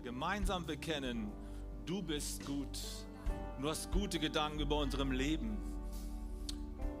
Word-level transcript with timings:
gemeinsam 0.00 0.66
bekennen, 0.66 1.32
du 1.86 2.02
bist 2.02 2.44
gut. 2.46 2.78
Du 3.60 3.68
hast 3.68 3.90
gute 3.90 4.18
Gedanken 4.18 4.60
über 4.60 4.76
unserem 4.76 5.12
Leben. 5.12 5.58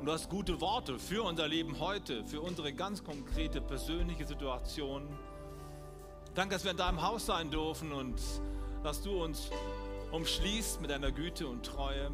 Und 0.00 0.06
du 0.06 0.12
hast 0.12 0.28
gute 0.28 0.60
Worte 0.60 0.98
für 0.98 1.22
unser 1.24 1.48
Leben 1.48 1.80
heute, 1.80 2.24
für 2.24 2.40
unsere 2.40 2.72
ganz 2.72 3.02
konkrete 3.02 3.60
persönliche 3.60 4.26
Situation. 4.26 5.08
Danke, 6.34 6.54
dass 6.54 6.64
wir 6.64 6.70
in 6.70 6.76
deinem 6.76 7.02
Haus 7.02 7.26
sein 7.26 7.50
dürfen 7.50 7.92
und 7.92 8.20
dass 8.82 9.02
du 9.02 9.22
uns 9.22 9.50
umschließt 10.12 10.80
mit 10.80 10.90
deiner 10.90 11.10
Güte 11.10 11.46
und 11.46 11.66
Treue 11.66 12.10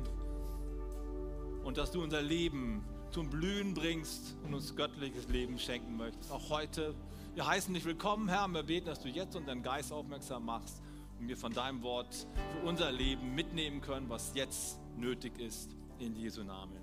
und 1.65 1.79
dass 1.79 1.91
du 1.91 2.03
unser 2.03 2.23
Leben 2.23 2.85
zum 3.11 3.31
Blühen 3.31 3.75
bringst 3.75 4.37
und 4.45 4.55
uns 4.55 4.75
göttliches 4.75 5.29
Leben 5.29 5.59
schenken 5.59 5.97
möchtest. 5.97 6.31
Auch 6.33 6.51
heute. 6.51 6.95
Wir 7.35 7.45
heißen 7.45 7.75
dich 7.75 7.85
willkommen, 7.85 8.29
Herr. 8.29 8.47
Wir 8.47 8.63
beten, 8.63 8.87
dass 8.87 9.01
du 9.01 9.09
jetzt 9.09 9.35
unseren 9.35 9.61
Geist 9.61 9.93
aufmerksam 9.93 10.45
machst 10.45 10.81
und 11.19 11.27
wir 11.27 11.37
von 11.37 11.53
deinem 11.53 11.83
Wort 11.83 12.29
für 12.53 12.65
unser 12.65 12.93
Leben 12.93 13.35
mitnehmen 13.35 13.81
können, 13.81 14.09
was 14.09 14.33
jetzt 14.37 14.79
nötig 14.97 15.41
ist. 15.41 15.75
In 15.99 16.15
Jesu 16.15 16.45
Namen. 16.45 16.79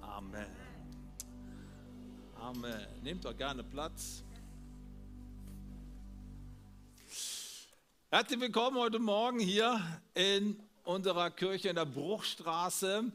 Amen. 0.00 0.48
Amen. 2.40 2.84
Nehmt 3.04 3.24
doch 3.24 3.36
gerne 3.36 3.62
Platz. 3.62 4.24
Herzlich 8.08 8.40
willkommen 8.40 8.76
heute 8.76 8.98
Morgen 8.98 9.38
hier 9.38 9.80
in 10.14 10.60
unserer 10.82 11.30
Kirche 11.30 11.68
in 11.68 11.76
der 11.76 11.86
Bruchstraße. 11.86 13.12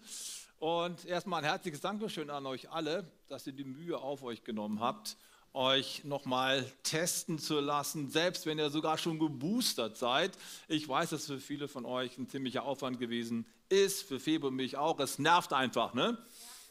Und 0.59 1.03
erstmal 1.03 1.43
ein 1.43 1.49
herzliches 1.49 1.81
Dankeschön 1.81 2.29
an 2.29 2.45
euch 2.45 2.69
alle, 2.69 3.11
dass 3.27 3.45
ihr 3.45 3.51
die 3.51 3.65
Mühe 3.65 3.97
auf 3.97 4.23
euch 4.23 4.45
genommen 4.45 4.79
habt, 4.79 5.17
euch 5.55 6.03
nochmal 6.03 6.65
testen 6.83 7.39
zu 7.39 7.59
lassen, 7.59 8.09
selbst 8.09 8.45
wenn 8.45 8.59
ihr 8.59 8.69
sogar 8.69 8.97
schon 8.97 9.19
geboostert 9.19 9.97
seid. 9.97 10.37
Ich 10.67 10.87
weiß, 10.87 11.11
dass 11.11 11.25
für 11.25 11.39
viele 11.39 11.67
von 11.67 11.85
euch 11.85 12.17
ein 12.17 12.27
ziemlicher 12.27 12.63
Aufwand 12.63 12.99
gewesen 12.99 13.45
ist, 13.69 14.03
für 14.03 14.19
Febe 14.19 14.47
und 14.47 14.55
mich 14.55 14.77
auch. 14.77 14.99
Es 14.99 15.17
nervt 15.17 15.53
einfach, 15.53 15.93
ne? 15.93 16.17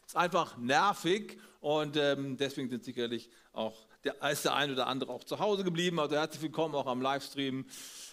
Es 0.02 0.12
ist 0.12 0.16
einfach 0.16 0.58
nervig 0.58 1.38
und 1.60 1.96
ähm, 1.96 2.36
deswegen 2.36 2.68
sind 2.68 2.84
sicherlich 2.84 3.30
auch 3.54 3.74
der, 4.04 4.16
ist 4.30 4.44
der 4.44 4.54
eine 4.54 4.74
oder 4.74 4.86
andere 4.86 5.12
auch 5.12 5.24
zu 5.24 5.38
Hause 5.38 5.64
geblieben. 5.64 5.98
Also 5.98 6.14
herzlich 6.16 6.42
willkommen 6.42 6.74
auch 6.74 6.86
am 6.86 7.00
Livestream. 7.00 7.64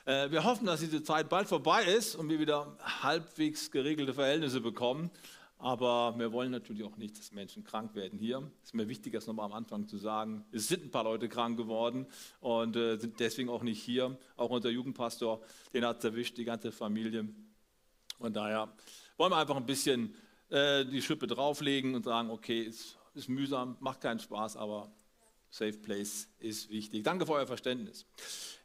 Äh, 0.06 0.32
wir 0.32 0.44
hoffen, 0.46 0.66
dass 0.66 0.80
diese 0.80 1.04
Zeit 1.04 1.28
bald 1.28 1.50
vorbei 1.50 1.84
ist 1.84 2.16
und 2.16 2.30
wir 2.30 2.40
wieder 2.40 2.78
halbwegs 3.02 3.72
geregelte 3.72 4.14
Verhältnisse 4.14 4.62
bekommen. 4.62 5.12
Aber 5.62 6.18
wir 6.18 6.32
wollen 6.32 6.50
natürlich 6.50 6.84
auch 6.84 6.98
nicht, 6.98 7.20
dass 7.20 7.32
Menschen 7.32 7.64
krank 7.64 7.94
werden 7.94 8.18
hier. 8.18 8.52
Es 8.64 8.70
ist 8.70 8.74
mir 8.74 8.88
wichtig, 8.88 9.14
das 9.14 9.28
nochmal 9.28 9.46
am 9.46 9.54
Anfang 9.54 9.88
zu 9.88 9.98
sagen. 9.98 10.44
Es 10.52 10.68
sind 10.68 10.86
ein 10.86 10.90
paar 10.90 11.04
Leute 11.04 11.30
krank 11.30 11.56
geworden 11.56 12.08
und 12.40 12.76
äh, 12.76 12.98
sind 12.98 13.20
deswegen 13.20 13.48
auch 13.48 13.62
nicht 13.62 13.80
hier. 13.80 14.18
Auch 14.38 14.50
unser 14.50 14.72
Jugendpastor, 14.72 15.40
den 15.72 15.86
hat 15.86 16.00
es 16.00 16.04
erwischt, 16.04 16.40
die 16.40 16.46
ganze 16.46 16.72
Familie. 16.72 17.30
Von 18.18 18.34
daher 18.34 18.74
wollen 19.18 19.32
wir 19.32 19.38
einfach 19.38 19.56
ein 19.56 19.68
bisschen 19.68 20.16
äh, 20.50 20.84
die 20.84 21.02
Schippe 21.02 21.28
drauflegen 21.28 21.94
und 21.94 22.06
sagen, 22.06 22.32
okay, 22.32 22.66
es 22.66 22.98
ist 23.14 23.30
mühsam, 23.30 23.78
macht 23.82 24.02
keinen 24.02 24.20
Spaß, 24.20 24.58
aber 24.58 24.92
Safe 25.52 25.78
Place 25.78 26.28
ist 26.40 26.72
wichtig. 26.72 27.04
Danke 27.04 27.28
für 27.28 27.34
euer 27.34 27.46
Verständnis. 27.46 28.08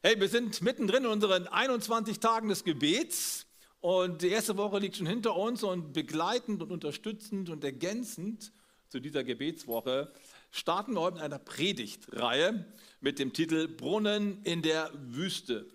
Hey, 0.03 0.19
wir 0.19 0.29
sind 0.29 0.63
mittendrin 0.63 1.05
in 1.05 1.11
unseren 1.11 1.47
21 1.47 2.21
Tagen 2.21 2.49
des 2.49 2.65
Gebets. 2.65 3.47
Und 3.81 4.23
die 4.23 4.29
erste 4.29 4.57
Woche 4.57 4.79
liegt 4.79 4.97
schon 4.97 5.07
hinter 5.07 5.37
uns 5.37 5.63
und 5.63 5.93
begleitend 5.93 6.63
und 6.63 6.73
unterstützend 6.73 7.51
und 7.51 7.63
ergänzend 7.63 8.53
zu 8.89 9.01
dieser 9.01 9.25
Gebetswoche 9.25 10.13
starten 10.51 10.95
wir 10.95 11.01
heute 11.01 11.19
in 11.19 11.23
einer 11.23 11.39
Predigtreihe 11.39 12.65
mit 13.01 13.19
dem 13.19 13.33
Titel 13.33 13.69
Brunnen 13.69 14.43
in 14.45 14.63
der 14.63 14.91
Wüste. 14.95 15.67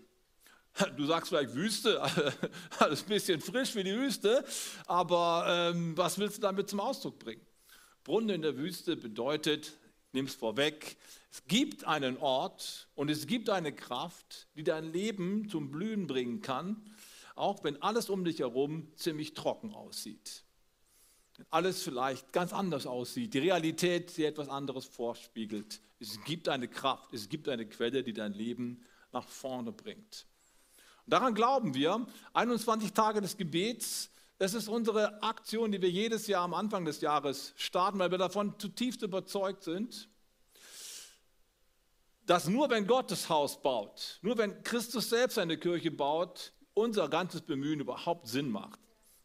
Du 0.95 1.05
sagst 1.05 1.29
vielleicht 1.29 1.53
Wüste, 1.53 2.02
alles 2.79 3.03
ein 3.03 3.09
bisschen 3.09 3.41
frisch 3.41 3.75
wie 3.75 3.83
die 3.83 3.94
Wüste, 3.94 4.45
aber 4.88 5.45
ähm, 5.47 5.97
was 5.97 6.18
willst 6.18 6.38
du 6.38 6.41
damit 6.41 6.69
zum 6.69 6.79
Ausdruck 6.79 7.19
bringen? 7.19 7.45
Brunnen 8.06 8.29
in 8.29 8.41
der 8.41 8.57
Wüste 8.57 8.95
bedeutet, 8.95 9.73
nimm 10.13 10.25
es 10.28 10.35
vorweg, 10.35 10.95
es 11.29 11.44
gibt 11.45 11.85
einen 11.85 12.18
Ort 12.18 12.88
und 12.95 13.09
es 13.09 13.28
gibt 13.28 13.50
eine 13.50 13.73
Kraft, 13.73 14.47
die 14.56 14.63
dein 14.63 14.91
Leben 14.91 15.50
zum 15.50 15.72
Blühen 15.72 16.07
bringen 16.07 16.41
kann 16.41 16.81
auch 17.41 17.63
wenn 17.63 17.81
alles 17.81 18.09
um 18.09 18.24
dich 18.24 18.40
herum 18.40 18.88
ziemlich 18.96 19.34
trocken 19.34 19.74
aussieht. 19.74 20.44
Alles 21.50 21.81
vielleicht 21.81 22.31
ganz 22.34 22.53
anders 22.53 22.85
aussieht, 22.85 23.34
die 23.34 23.40
Realität 23.40 24.16
dir 24.16 24.28
etwas 24.28 24.47
anderes 24.47 24.85
vorspiegelt. 24.85 25.81
Es 26.00 26.24
gibt 26.24 26.47
eine 26.47 26.68
Kraft, 26.68 27.12
es 27.13 27.30
gibt 27.30 27.50
eine 27.50 27.68
Quelle, 27.68 28.03
die 28.03 28.13
dein 28.13 28.34
Leben 28.34 28.85
nach 29.12 29.28
vorne 29.28 29.72
bringt. 29.72 30.28
Und 31.06 31.13
daran 31.13 31.34
glauben 31.34 31.74
wir, 31.74 32.06
21 32.34 32.94
Tage 32.94 33.22
des 33.22 33.35
Gebets, 33.38 34.12
das 34.38 34.53
ist 34.53 34.68
unsere 34.68 35.24
Aktion, 35.24 35.72
die 35.72 35.81
wir 35.81 35.90
jedes 35.90 36.28
Jahr 36.28 36.44
am 36.44 36.53
Anfang 36.53 36.85
des 36.85 37.01
Jahres 37.01 37.53
starten, 37.57 37.97
weil 37.97 38.12
wir 38.12 38.19
davon 38.19 38.59
zutiefst 38.59 39.01
überzeugt 39.01 39.63
sind, 39.63 40.09
dass 42.28 42.47
nur 42.47 42.69
wenn 42.69 42.85
Gott 42.85 43.09
das 43.09 43.30
Haus 43.30 43.59
baut, 43.63 44.19
nur 44.22 44.38
wenn 44.38 44.62
Christus 44.62 45.09
selbst 45.09 45.35
seine 45.35 45.57
Kirche 45.57 45.90
baut, 45.90 46.53
unser 46.73 47.09
ganzes 47.09 47.41
Bemühen 47.41 47.79
überhaupt 47.79 48.27
Sinn 48.27 48.49
macht. 48.49 48.79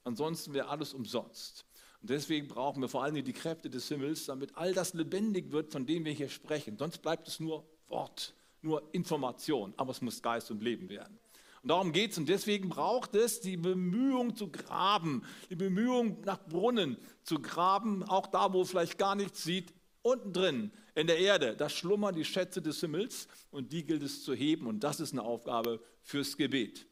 Ansonsten 0.04 0.54
wäre 0.54 0.68
alles 0.68 0.94
umsonst. 0.94 1.64
Und 2.00 2.10
deswegen 2.10 2.46
brauchen 2.46 2.80
wir 2.82 2.88
vor 2.88 3.02
allem 3.02 3.24
die 3.24 3.32
Kräfte 3.32 3.70
des 3.70 3.88
Himmels, 3.88 4.26
damit 4.26 4.56
all 4.56 4.72
das 4.72 4.94
lebendig 4.94 5.50
wird, 5.50 5.72
von 5.72 5.86
dem 5.86 6.04
wir 6.04 6.12
hier 6.12 6.28
sprechen. 6.28 6.76
Sonst 6.78 6.98
bleibt 6.98 7.26
es 7.26 7.40
nur 7.40 7.66
Wort, 7.88 8.34
nur 8.62 8.88
Information, 8.92 9.74
aber 9.76 9.90
es 9.90 10.00
muss 10.00 10.22
Geist 10.22 10.50
und 10.50 10.62
Leben 10.62 10.88
werden. 10.88 11.18
Und 11.62 11.70
darum 11.70 11.92
geht 11.92 12.12
es. 12.12 12.18
Und 12.18 12.28
deswegen 12.28 12.68
braucht 12.68 13.16
es 13.16 13.40
die 13.40 13.56
Bemühung 13.56 14.36
zu 14.36 14.48
graben, 14.48 15.24
die 15.50 15.56
Bemühung 15.56 16.20
nach 16.24 16.38
Brunnen 16.46 16.96
zu 17.24 17.40
graben, 17.40 18.04
auch 18.04 18.28
da, 18.28 18.52
wo 18.52 18.64
vielleicht 18.64 18.98
gar 18.98 19.16
nichts 19.16 19.42
sieht, 19.42 19.74
unten 20.02 20.32
drin 20.32 20.70
in 20.94 21.08
der 21.08 21.18
Erde. 21.18 21.56
Da 21.56 21.68
schlummern 21.68 22.14
die 22.14 22.24
Schätze 22.24 22.62
des 22.62 22.78
Himmels 22.78 23.26
und 23.50 23.72
die 23.72 23.84
gilt 23.84 24.04
es 24.04 24.22
zu 24.22 24.32
heben. 24.32 24.68
Und 24.68 24.84
das 24.84 25.00
ist 25.00 25.12
eine 25.12 25.22
Aufgabe 25.22 25.80
fürs 26.02 26.36
Gebet. 26.36 26.86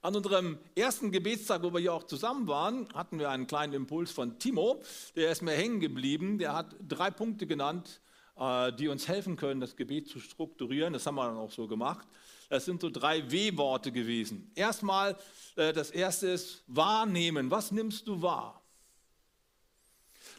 An 0.00 0.14
unserem 0.14 0.58
ersten 0.76 1.10
Gebetstag, 1.10 1.62
wo 1.62 1.72
wir 1.72 1.80
hier 1.80 1.92
auch 1.92 2.04
zusammen 2.04 2.46
waren, 2.46 2.88
hatten 2.94 3.18
wir 3.18 3.30
einen 3.30 3.48
kleinen 3.48 3.72
Impuls 3.72 4.12
von 4.12 4.38
Timo, 4.38 4.80
der 5.16 5.32
ist 5.32 5.42
mir 5.42 5.52
hängen 5.52 5.80
geblieben. 5.80 6.38
Der 6.38 6.54
hat 6.54 6.76
drei 6.86 7.10
Punkte 7.10 7.46
genannt, 7.46 8.00
äh, 8.36 8.72
die 8.72 8.86
uns 8.86 9.08
helfen 9.08 9.36
können, 9.36 9.60
das 9.60 9.74
Gebet 9.74 10.08
zu 10.08 10.20
strukturieren. 10.20 10.92
Das 10.92 11.04
haben 11.06 11.16
wir 11.16 11.26
dann 11.26 11.36
auch 11.36 11.50
so 11.50 11.66
gemacht. 11.66 12.06
Das 12.48 12.64
sind 12.64 12.80
so 12.80 12.90
drei 12.90 13.28
W-Worte 13.30 13.90
gewesen. 13.90 14.52
Erstmal, 14.54 15.16
äh, 15.56 15.72
das 15.72 15.90
erste 15.90 16.28
ist 16.28 16.62
wahrnehmen. 16.68 17.50
Was 17.50 17.72
nimmst 17.72 18.06
du 18.06 18.22
wahr? 18.22 18.62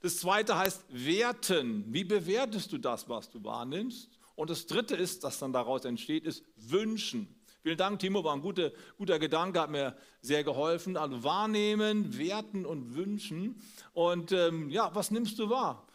Das 0.01 0.17
zweite 0.17 0.57
heißt 0.57 0.85
werten. 0.87 1.83
Wie 1.87 2.05
bewertest 2.05 2.71
du 2.71 2.77
das, 2.77 3.09
was 3.09 3.29
du 3.29 3.43
wahrnimmst? 3.43 4.09
Und 4.35 4.49
das 4.49 4.67
dritte 4.67 4.95
ist, 4.95 5.25
das 5.25 5.37
dann 5.39 5.51
daraus 5.51 5.83
entsteht, 5.83 6.23
ist 6.23 6.45
wünschen. 6.55 7.35
Vielen 7.61 7.77
Dank, 7.77 7.99
Timo, 7.99 8.23
war 8.23 8.33
ein 8.33 8.41
guter, 8.41 8.71
guter 8.97 9.19
Gedanke, 9.19 9.59
hat 9.59 9.69
mir 9.69 9.97
sehr 10.21 10.45
geholfen. 10.45 10.95
Also 10.95 11.23
wahrnehmen, 11.25 12.17
werten 12.17 12.65
und 12.65 12.95
wünschen. 12.95 13.61
Und 13.93 14.31
ähm, 14.31 14.69
ja, 14.69 14.93
was 14.95 15.11
nimmst 15.11 15.37
du 15.39 15.49
wahr? 15.49 15.85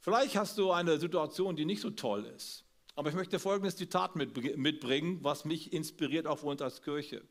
Vielleicht 0.00 0.36
hast 0.36 0.58
du 0.58 0.72
eine 0.72 0.98
Situation, 0.98 1.54
die 1.54 1.64
nicht 1.64 1.80
so 1.80 1.90
toll 1.90 2.24
ist. 2.36 2.64
Aber 2.96 3.10
ich 3.10 3.14
möchte 3.14 3.38
folgendes 3.38 3.76
Zitat 3.76 4.16
mitbringen, 4.16 5.18
was 5.22 5.44
mich 5.44 5.72
inspiriert 5.72 6.26
für 6.26 6.46
uns 6.46 6.60
als 6.62 6.82
Kirche. 6.82 7.22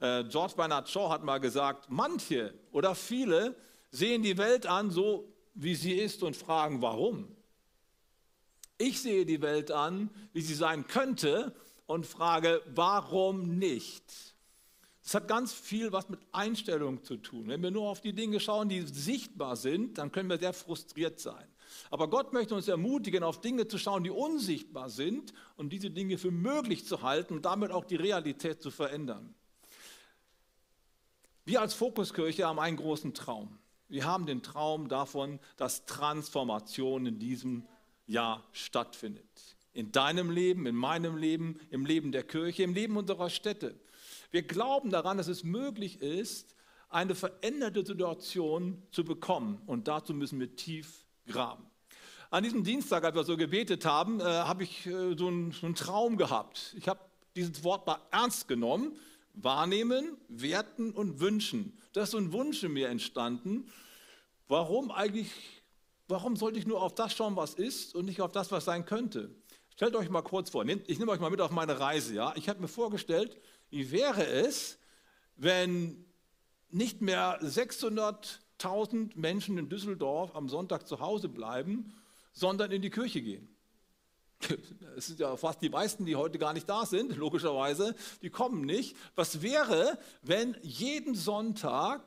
Äh, 0.00 0.24
George 0.24 0.54
Bernard 0.56 0.88
Shaw 0.88 1.08
hat 1.08 1.22
mal 1.22 1.38
gesagt, 1.38 1.86
manche 1.88 2.52
oder 2.72 2.96
viele 2.96 3.54
sehen 3.92 4.22
die 4.22 4.38
Welt 4.38 4.66
an 4.66 4.90
so, 4.90 5.32
wie 5.54 5.76
sie 5.76 5.92
ist 5.92 6.24
und 6.24 6.36
fragen, 6.36 6.82
warum. 6.82 7.36
Ich 8.76 9.00
sehe 9.00 9.24
die 9.24 9.40
Welt 9.40 9.70
an, 9.70 10.10
wie 10.32 10.40
sie 10.40 10.54
sein 10.54 10.86
könnte 10.86 11.54
und 11.88 12.06
frage, 12.06 12.62
warum 12.74 13.58
nicht? 13.58 14.04
Das 15.02 15.14
hat 15.14 15.26
ganz 15.26 15.54
viel 15.54 15.90
was 15.90 16.10
mit 16.10 16.20
Einstellung 16.32 17.02
zu 17.02 17.16
tun. 17.16 17.48
Wenn 17.48 17.62
wir 17.62 17.70
nur 17.70 17.88
auf 17.88 18.02
die 18.02 18.12
Dinge 18.12 18.40
schauen, 18.40 18.68
die 18.68 18.82
sichtbar 18.82 19.56
sind, 19.56 19.96
dann 19.96 20.12
können 20.12 20.28
wir 20.28 20.38
sehr 20.38 20.52
frustriert 20.52 21.18
sein. 21.18 21.48
Aber 21.90 22.08
Gott 22.10 22.34
möchte 22.34 22.54
uns 22.54 22.68
ermutigen, 22.68 23.22
auf 23.22 23.40
Dinge 23.40 23.68
zu 23.68 23.78
schauen, 23.78 24.04
die 24.04 24.10
unsichtbar 24.10 24.90
sind 24.90 25.32
und 25.56 25.72
diese 25.72 25.90
Dinge 25.90 26.18
für 26.18 26.30
möglich 26.30 26.84
zu 26.84 27.00
halten 27.00 27.32
und 27.34 27.46
damit 27.46 27.70
auch 27.70 27.86
die 27.86 27.96
Realität 27.96 28.60
zu 28.60 28.70
verändern. 28.70 29.34
Wir 31.46 31.62
als 31.62 31.72
Fokuskirche 31.72 32.46
haben 32.46 32.60
einen 32.60 32.76
großen 32.76 33.14
Traum. 33.14 33.58
Wir 33.88 34.04
haben 34.04 34.26
den 34.26 34.42
Traum 34.42 34.90
davon, 34.90 35.40
dass 35.56 35.86
Transformation 35.86 37.06
in 37.06 37.18
diesem 37.18 37.66
Jahr 38.06 38.44
stattfindet 38.52 39.57
in 39.78 39.92
deinem 39.92 40.32
Leben, 40.32 40.66
in 40.66 40.74
meinem 40.74 41.16
Leben, 41.16 41.60
im 41.70 41.86
Leben 41.86 42.10
der 42.10 42.24
Kirche, 42.24 42.64
im 42.64 42.74
Leben 42.74 42.96
unserer 42.96 43.30
Städte. 43.30 43.78
Wir 44.32 44.42
glauben 44.42 44.90
daran, 44.90 45.18
dass 45.18 45.28
es 45.28 45.44
möglich 45.44 46.02
ist, 46.02 46.56
eine 46.88 47.14
veränderte 47.14 47.86
Situation 47.86 48.82
zu 48.90 49.04
bekommen. 49.04 49.62
Und 49.66 49.86
dazu 49.86 50.14
müssen 50.14 50.40
wir 50.40 50.56
tief 50.56 51.04
graben. 51.28 51.64
An 52.28 52.42
diesem 52.42 52.64
Dienstag, 52.64 53.04
als 53.04 53.14
wir 53.14 53.22
so 53.22 53.36
gebetet 53.36 53.84
haben, 53.84 54.18
äh, 54.18 54.24
habe 54.24 54.64
ich 54.64 54.84
äh, 54.86 55.16
so, 55.16 55.28
einen, 55.28 55.52
so, 55.52 55.66
einen, 55.66 55.76
Traum 55.76 56.16
gehabt. 56.16 56.74
Ich 56.76 56.88
habe 56.88 56.98
dieses 57.36 57.62
Wort 57.62 57.86
mal 57.86 58.00
ernst 58.10 58.48
genommen. 58.48 58.98
Wahrnehmen, 59.34 60.16
werten 60.26 60.90
und 60.90 61.20
wünschen. 61.20 61.78
Da 61.92 62.02
ist 62.02 62.10
so 62.10 62.18
ein 62.18 62.32
Wunsch 62.32 62.64
in 62.64 62.72
mir 62.72 62.88
entstanden. 62.88 63.70
Warum 64.48 64.90
eigentlich, 64.90 65.30
warum 66.08 66.34
sollte 66.34 66.58
ich 66.58 66.66
nur 66.66 66.82
auf 66.82 66.96
das 66.96 67.14
schauen, 67.14 67.36
was 67.36 67.54
ist 67.54 67.94
und 67.94 68.06
nicht 68.06 68.20
auf 68.20 68.32
das, 68.32 68.50
was 68.50 68.64
sein 68.64 68.84
könnte? 68.84 69.30
Stellt 69.78 69.94
euch 69.94 70.10
mal 70.10 70.22
kurz 70.22 70.50
vor, 70.50 70.66
ich 70.66 70.98
nehme 70.98 71.12
euch 71.12 71.20
mal 71.20 71.30
mit 71.30 71.40
auf 71.40 71.52
meine 71.52 71.78
Reise. 71.78 72.12
Ja? 72.12 72.32
Ich 72.34 72.48
habe 72.48 72.60
mir 72.60 72.66
vorgestellt, 72.66 73.40
wie 73.70 73.92
wäre 73.92 74.26
es, 74.26 74.76
wenn 75.36 76.04
nicht 76.68 77.00
mehr 77.00 77.40
600.000 77.40 79.12
Menschen 79.14 79.56
in 79.56 79.68
Düsseldorf 79.68 80.34
am 80.34 80.48
Sonntag 80.48 80.88
zu 80.88 80.98
Hause 80.98 81.28
bleiben, 81.28 81.94
sondern 82.32 82.72
in 82.72 82.82
die 82.82 82.90
Kirche 82.90 83.22
gehen. 83.22 83.56
Es 84.96 85.06
sind 85.06 85.20
ja 85.20 85.36
fast 85.36 85.62
die 85.62 85.68
meisten, 85.70 86.06
die 86.06 86.16
heute 86.16 86.40
gar 86.40 86.54
nicht 86.54 86.68
da 86.68 86.84
sind, 86.84 87.16
logischerweise, 87.16 87.94
die 88.20 88.30
kommen 88.30 88.62
nicht. 88.62 88.96
Was 89.14 89.42
wäre, 89.42 89.96
wenn 90.22 90.56
jeden 90.60 91.14
Sonntag 91.14 92.02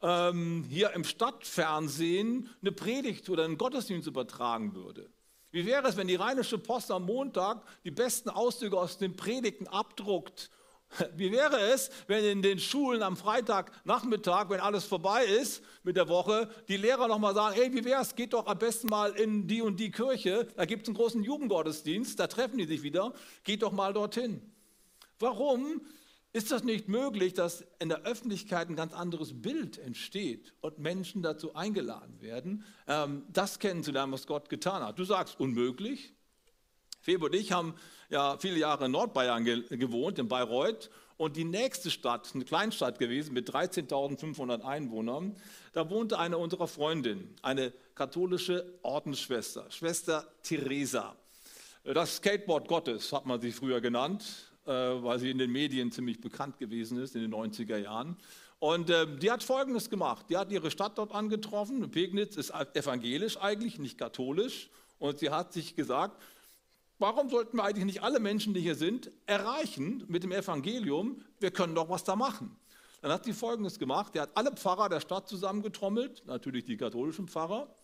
ähm, 0.00 0.64
hier 0.68 0.92
im 0.92 1.02
Stadtfernsehen 1.02 2.48
eine 2.60 2.70
Predigt 2.70 3.28
oder 3.30 3.46
einen 3.46 3.58
Gottesdienst 3.58 4.06
übertragen 4.06 4.76
würde? 4.76 5.10
Wie 5.50 5.66
wäre 5.66 5.88
es, 5.88 5.96
wenn 5.96 6.06
die 6.06 6.14
Rheinische 6.14 6.58
Post 6.58 6.90
am 6.90 7.04
Montag 7.06 7.62
die 7.84 7.90
besten 7.90 8.28
Auszüge 8.28 8.78
aus 8.78 8.98
den 8.98 9.16
Predigten 9.16 9.66
abdruckt? 9.66 10.50
Wie 11.16 11.30
wäre 11.30 11.58
es, 11.72 11.90
wenn 12.06 12.24
in 12.24 12.42
den 12.42 12.58
Schulen 12.58 13.02
am 13.02 13.16
Freitagnachmittag, 13.16 14.48
wenn 14.50 14.60
alles 14.60 14.84
vorbei 14.84 15.24
ist 15.24 15.62
mit 15.82 15.96
der 15.96 16.08
Woche, 16.08 16.50
die 16.68 16.76
Lehrer 16.76 17.08
nochmal 17.08 17.34
sagen, 17.34 17.54
hey, 17.54 17.72
wie 17.72 17.84
wäre 17.84 18.02
es, 18.02 18.16
geht 18.16 18.32
doch 18.32 18.46
am 18.46 18.58
besten 18.58 18.88
mal 18.88 19.12
in 19.12 19.46
die 19.46 19.62
und 19.62 19.78
die 19.78 19.90
Kirche, 19.90 20.48
da 20.56 20.64
gibt 20.64 20.82
es 20.82 20.88
einen 20.88 20.96
großen 20.96 21.22
Jugendgottesdienst, 21.22 22.18
da 22.18 22.26
treffen 22.26 22.58
die 22.58 22.66
sich 22.66 22.82
wieder, 22.82 23.12
geht 23.44 23.62
doch 23.62 23.72
mal 23.72 23.92
dorthin. 23.92 24.42
Warum 25.20 25.82
ist 26.32 26.52
das 26.52 26.62
nicht 26.62 26.88
möglich, 26.88 27.34
dass 27.34 27.64
in 27.80 27.88
der 27.88 28.02
Öffentlichkeit 28.02 28.68
ein 28.68 28.76
ganz 28.76 28.92
anderes 28.92 29.42
Bild 29.42 29.78
entsteht 29.78 30.54
und 30.60 30.78
Menschen 30.78 31.22
dazu 31.22 31.54
eingeladen 31.54 32.20
werden, 32.20 32.64
ähm, 32.86 33.24
das 33.32 33.58
kennenzulernen, 33.58 34.12
was 34.12 34.26
Gott 34.26 34.48
getan 34.48 34.82
hat? 34.82 34.98
Du 34.98 35.04
sagst, 35.04 35.40
unmöglich. 35.40 36.14
Febo 37.00 37.26
und 37.26 37.34
ich 37.34 37.50
haben 37.50 37.74
ja 38.10 38.36
viele 38.38 38.58
Jahre 38.58 38.84
in 38.86 38.92
Nordbayern 38.92 39.44
gewohnt, 39.44 40.18
in 40.18 40.28
Bayreuth. 40.28 40.90
Und 41.16 41.36
die 41.36 41.44
nächste 41.44 41.90
Stadt, 41.90 42.30
eine 42.32 42.44
Kleinstadt 42.44 42.98
gewesen 42.98 43.34
mit 43.34 43.50
13.500 43.50 44.62
Einwohnern, 44.62 45.36
da 45.72 45.90
wohnte 45.90 46.18
eine 46.18 46.38
unserer 46.38 46.66
Freundinnen, 46.66 47.36
eine 47.42 47.72
katholische 47.94 48.78
Ordensschwester, 48.82 49.70
Schwester 49.70 50.26
Theresa. 50.42 51.16
Das 51.84 52.16
Skateboard 52.16 52.68
Gottes 52.68 53.12
hat 53.12 53.26
man 53.26 53.40
sie 53.40 53.52
früher 53.52 53.80
genannt, 53.80 54.49
weil 54.68 55.18
sie 55.18 55.30
in 55.30 55.38
den 55.38 55.50
Medien 55.50 55.92
ziemlich 55.92 56.20
bekannt 56.20 56.58
gewesen 56.58 56.98
ist 56.98 57.14
in 57.14 57.22
den 57.22 57.34
90er 57.34 57.78
Jahren. 57.78 58.16
Und 58.58 58.90
äh, 58.90 59.06
die 59.18 59.30
hat 59.30 59.42
Folgendes 59.42 59.88
gemacht. 59.88 60.26
Die 60.28 60.36
hat 60.36 60.52
ihre 60.52 60.70
Stadt 60.70 60.98
dort 60.98 61.12
angetroffen. 61.12 61.90
Pegnitz 61.90 62.36
ist 62.36 62.52
evangelisch 62.74 63.38
eigentlich, 63.38 63.78
nicht 63.78 63.98
katholisch. 63.98 64.68
Und 64.98 65.18
sie 65.18 65.30
hat 65.30 65.52
sich 65.52 65.76
gesagt, 65.76 66.20
Warum 67.00 67.30
sollten 67.30 67.56
wir 67.56 67.64
eigentlich 67.64 67.86
nicht 67.86 68.02
alle 68.02 68.20
Menschen, 68.20 68.52
die 68.52 68.60
hier 68.60 68.74
sind, 68.74 69.10
erreichen 69.24 70.04
mit 70.08 70.22
dem 70.22 70.32
Evangelium? 70.32 71.22
Wir 71.38 71.50
können 71.50 71.74
doch 71.74 71.88
was 71.88 72.04
da 72.04 72.14
machen. 72.14 72.54
Dann 73.00 73.10
hat 73.10 73.24
sie 73.24 73.32
Folgendes 73.32 73.78
gemacht. 73.78 74.14
Die 74.14 74.20
hat 74.20 74.36
alle 74.36 74.52
Pfarrer 74.52 74.90
der 74.90 75.00
Stadt 75.00 75.26
zusammengetrommelt, 75.26 76.22
natürlich 76.26 76.66
die 76.66 76.76
katholischen 76.76 77.26
Pfarrer. 77.26 77.74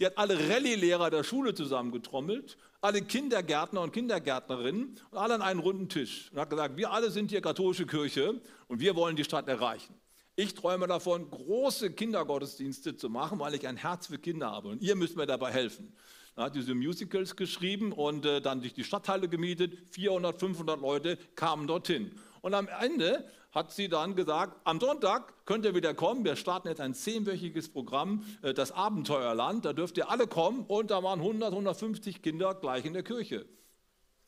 Die 0.00 0.06
hat 0.06 0.16
alle 0.16 0.48
Rallye-Lehrer 0.48 1.10
der 1.10 1.24
Schule 1.24 1.52
zusammengetrommelt, 1.52 2.56
alle 2.84 3.00
Kindergärtner 3.00 3.80
und 3.80 3.92
Kindergärtnerinnen 3.92 5.00
und 5.10 5.18
alle 5.18 5.34
an 5.34 5.42
einen 5.42 5.60
runden 5.60 5.88
Tisch. 5.88 6.30
Und 6.30 6.38
hat 6.38 6.50
gesagt, 6.50 6.76
wir 6.76 6.92
alle 6.92 7.10
sind 7.10 7.30
hier 7.30 7.40
katholische 7.40 7.86
Kirche 7.86 8.40
und 8.68 8.78
wir 8.78 8.94
wollen 8.94 9.16
die 9.16 9.24
Stadt 9.24 9.48
erreichen. 9.48 9.94
Ich 10.36 10.54
träume 10.54 10.86
davon, 10.86 11.30
große 11.30 11.92
Kindergottesdienste 11.92 12.94
zu 12.96 13.08
machen, 13.08 13.38
weil 13.38 13.54
ich 13.54 13.66
ein 13.66 13.78
Herz 13.78 14.08
für 14.08 14.18
Kinder 14.18 14.50
habe. 14.50 14.68
Und 14.68 14.82
ihr 14.82 14.96
müsst 14.96 15.16
mir 15.16 15.24
dabei 15.24 15.50
helfen. 15.50 15.96
Er 16.36 16.44
hat 16.44 16.56
diese 16.56 16.74
Musicals 16.74 17.36
geschrieben 17.36 17.92
und 17.92 18.26
äh, 18.26 18.42
dann 18.42 18.60
sich 18.60 18.74
die 18.74 18.84
Stadtteile 18.84 19.28
gemietet. 19.28 19.78
400, 19.92 20.38
500 20.38 20.78
Leute 20.78 21.16
kamen 21.36 21.66
dorthin. 21.66 22.10
Und 22.42 22.52
am 22.52 22.68
Ende 22.80 23.24
hat 23.54 23.72
sie 23.72 23.88
dann 23.88 24.16
gesagt, 24.16 24.60
am 24.64 24.80
Sonntag 24.80 25.46
könnt 25.46 25.64
ihr 25.64 25.74
wieder 25.74 25.94
kommen. 25.94 26.24
Wir 26.24 26.36
starten 26.36 26.68
jetzt 26.68 26.80
ein 26.80 26.94
zehnwöchiges 26.94 27.68
Programm, 27.68 28.24
äh, 28.42 28.52
das 28.52 28.72
Abenteuerland. 28.72 29.64
Da 29.64 29.72
dürft 29.72 29.96
ihr 29.96 30.10
alle 30.10 30.26
kommen. 30.26 30.64
Und 30.66 30.90
da 30.90 31.02
waren 31.02 31.20
100, 31.20 31.52
150 31.52 32.20
Kinder 32.20 32.54
gleich 32.54 32.84
in 32.84 32.92
der 32.92 33.04
Kirche. 33.04 33.46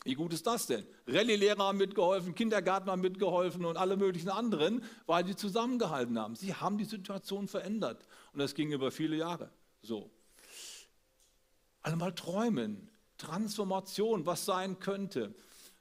Wie 0.05 0.15
gut 0.15 0.33
ist 0.33 0.47
das 0.47 0.69
denn? 0.69 0.87
Rallye-Lehrer 1.09 1.59
haben 1.59 1.79
mitgeholfen, 1.79 2.37
Kindergärtner 2.37 2.93
haben 2.93 3.01
mitgeholfen 3.01 3.65
und 3.65 3.77
alle 3.77 3.97
möglichen 3.97 4.29
anderen, 4.29 4.85
weil 5.07 5.27
sie 5.27 5.35
zusammengehalten 5.35 6.17
haben. 6.17 6.37
Sie 6.37 6.55
haben 6.55 6.79
die 6.79 6.85
Situation 6.85 7.49
verändert. 7.49 8.07
Und 8.33 8.39
das 8.39 8.55
ging 8.55 8.71
über 8.71 8.93
viele 8.93 9.17
Jahre 9.17 9.51
so 9.83 10.11
einmal 11.83 12.15
träumen, 12.15 12.91
Transformation, 13.17 14.27
was 14.27 14.45
sein 14.45 14.79
könnte. 14.79 15.35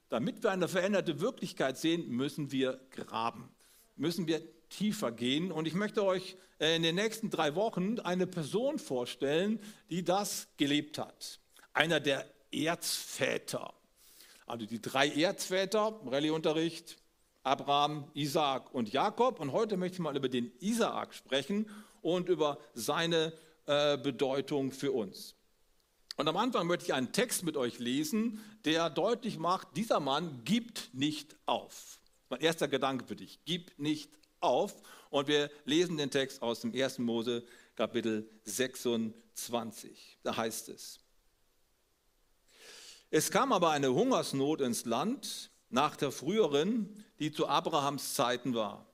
Damit 0.08 0.42
wir 0.42 0.50
eine 0.50 0.68
veränderte 0.68 1.20
Wirklichkeit 1.20 1.78
sehen, 1.78 2.08
müssen 2.08 2.52
wir 2.52 2.80
graben, 2.90 3.48
müssen 3.96 4.26
wir 4.26 4.42
tiefer 4.68 5.12
gehen. 5.12 5.50
Und 5.50 5.66
ich 5.66 5.74
möchte 5.74 6.04
euch 6.04 6.36
äh, 6.60 6.76
in 6.76 6.82
den 6.82 6.94
nächsten 6.94 7.30
drei 7.30 7.54
Wochen 7.54 7.98
eine 8.00 8.26
Person 8.26 8.78
vorstellen, 8.78 9.60
die 9.90 10.04
das 10.04 10.48
gelebt 10.56 10.98
hat. 10.98 11.40
Einer 11.72 12.00
der 12.00 12.24
Erzväter. 12.52 13.74
Also 14.46 14.66
die 14.66 14.80
drei 14.80 15.08
Erzväter, 15.08 16.00
Rallyeunterricht, 16.06 16.98
Abraham, 17.42 18.10
Isaak 18.14 18.72
und 18.74 18.92
Jakob. 18.92 19.40
Und 19.40 19.52
heute 19.52 19.76
möchte 19.76 19.94
ich 19.94 20.00
mal 20.00 20.16
über 20.16 20.28
den 20.28 20.52
Isaak 20.60 21.14
sprechen 21.14 21.68
und 22.02 22.28
über 22.28 22.58
seine 22.74 23.32
äh, 23.66 23.98
Bedeutung 23.98 24.72
für 24.72 24.92
uns. 24.92 25.35
Und 26.16 26.28
am 26.28 26.36
Anfang 26.36 26.66
möchte 26.66 26.86
ich 26.86 26.94
einen 26.94 27.12
Text 27.12 27.42
mit 27.42 27.56
euch 27.56 27.78
lesen, 27.78 28.42
der 28.64 28.88
deutlich 28.88 29.38
macht, 29.38 29.76
dieser 29.76 30.00
Mann 30.00 30.42
gibt 30.44 30.90
nicht 30.94 31.36
auf. 31.44 32.00
Mein 32.30 32.40
erster 32.40 32.68
Gedanke 32.68 33.04
für 33.04 33.16
dich, 33.16 33.38
gib 33.44 33.78
nicht 33.78 34.10
auf. 34.40 34.74
Und 35.10 35.28
wir 35.28 35.50
lesen 35.64 35.96
den 35.98 36.10
Text 36.10 36.42
aus 36.42 36.60
dem 36.60 36.74
1. 36.74 36.98
Mose 36.98 37.44
Kapitel 37.74 38.28
26. 38.44 40.18
Da 40.22 40.36
heißt 40.36 40.70
es, 40.70 41.00
es 43.10 43.30
kam 43.30 43.52
aber 43.52 43.70
eine 43.70 43.92
Hungersnot 43.92 44.60
ins 44.60 44.84
Land 44.84 45.50
nach 45.68 45.96
der 45.96 46.10
früheren, 46.10 47.04
die 47.18 47.30
zu 47.30 47.46
Abrahams 47.46 48.14
Zeiten 48.14 48.54
war. 48.54 48.86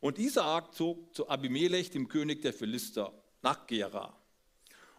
Und 0.00 0.18
Isaak 0.18 0.74
zog 0.74 1.14
zu 1.14 1.28
Abimelech, 1.28 1.90
dem 1.90 2.08
König 2.08 2.42
der 2.42 2.52
Philister, 2.52 3.12
nach 3.42 3.66
Gera. 3.66 4.17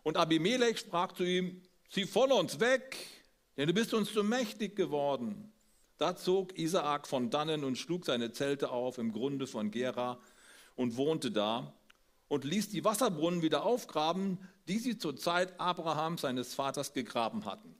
Und 0.03 0.17
Abimelech 0.17 0.79
sprach 0.79 1.11
zu 1.11 1.23
ihm, 1.23 1.61
zieh 1.89 2.05
von 2.05 2.31
uns 2.31 2.59
weg, 2.59 2.97
denn 3.57 3.67
du 3.67 3.73
bist 3.73 3.93
uns 3.93 4.13
zu 4.13 4.23
mächtig 4.23 4.75
geworden. 4.75 5.51
Da 5.97 6.15
zog 6.15 6.57
Isaak 6.57 7.07
von 7.07 7.29
dannen 7.29 7.63
und 7.63 7.77
schlug 7.77 8.05
seine 8.05 8.31
Zelte 8.31 8.69
auf 8.71 8.97
im 8.97 9.11
Grunde 9.11 9.47
von 9.47 9.69
Gera 9.69 10.19
und 10.75 10.95
wohnte 10.95 11.29
da 11.29 11.73
und 12.29 12.45
ließ 12.45 12.69
die 12.69 12.85
Wasserbrunnen 12.85 13.41
wieder 13.41 13.65
aufgraben, 13.65 14.39
die 14.69 14.79
sie 14.79 14.97
zur 14.97 15.17
Zeit 15.17 15.59
Abrahams, 15.59 16.21
seines 16.21 16.53
Vaters, 16.53 16.93
gegraben 16.93 17.43
hatten 17.43 17.75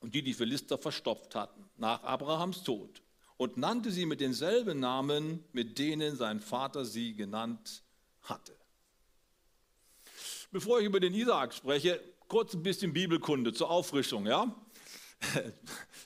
und 0.00 0.14
die 0.14 0.22
die 0.22 0.34
Philister 0.34 0.78
verstopft 0.78 1.34
hatten, 1.34 1.68
nach 1.76 2.02
Abrahams 2.02 2.64
Tod, 2.64 3.02
und 3.36 3.58
nannte 3.58 3.90
sie 3.90 4.06
mit 4.06 4.20
denselben 4.20 4.80
Namen, 4.80 5.44
mit 5.52 5.78
denen 5.78 6.16
sein 6.16 6.40
Vater 6.40 6.84
sie 6.84 7.14
genannt 7.14 7.82
hatte. 8.22 8.56
Bevor 10.52 10.80
ich 10.80 10.86
über 10.86 11.00
den 11.00 11.14
Isaak 11.14 11.54
spreche, 11.54 12.00
kurz 12.28 12.54
ein 12.54 12.62
bisschen 12.62 12.92
Bibelkunde 12.92 13.52
zur 13.52 13.70
Auffrischung, 13.70 14.26
ja? 14.26 14.54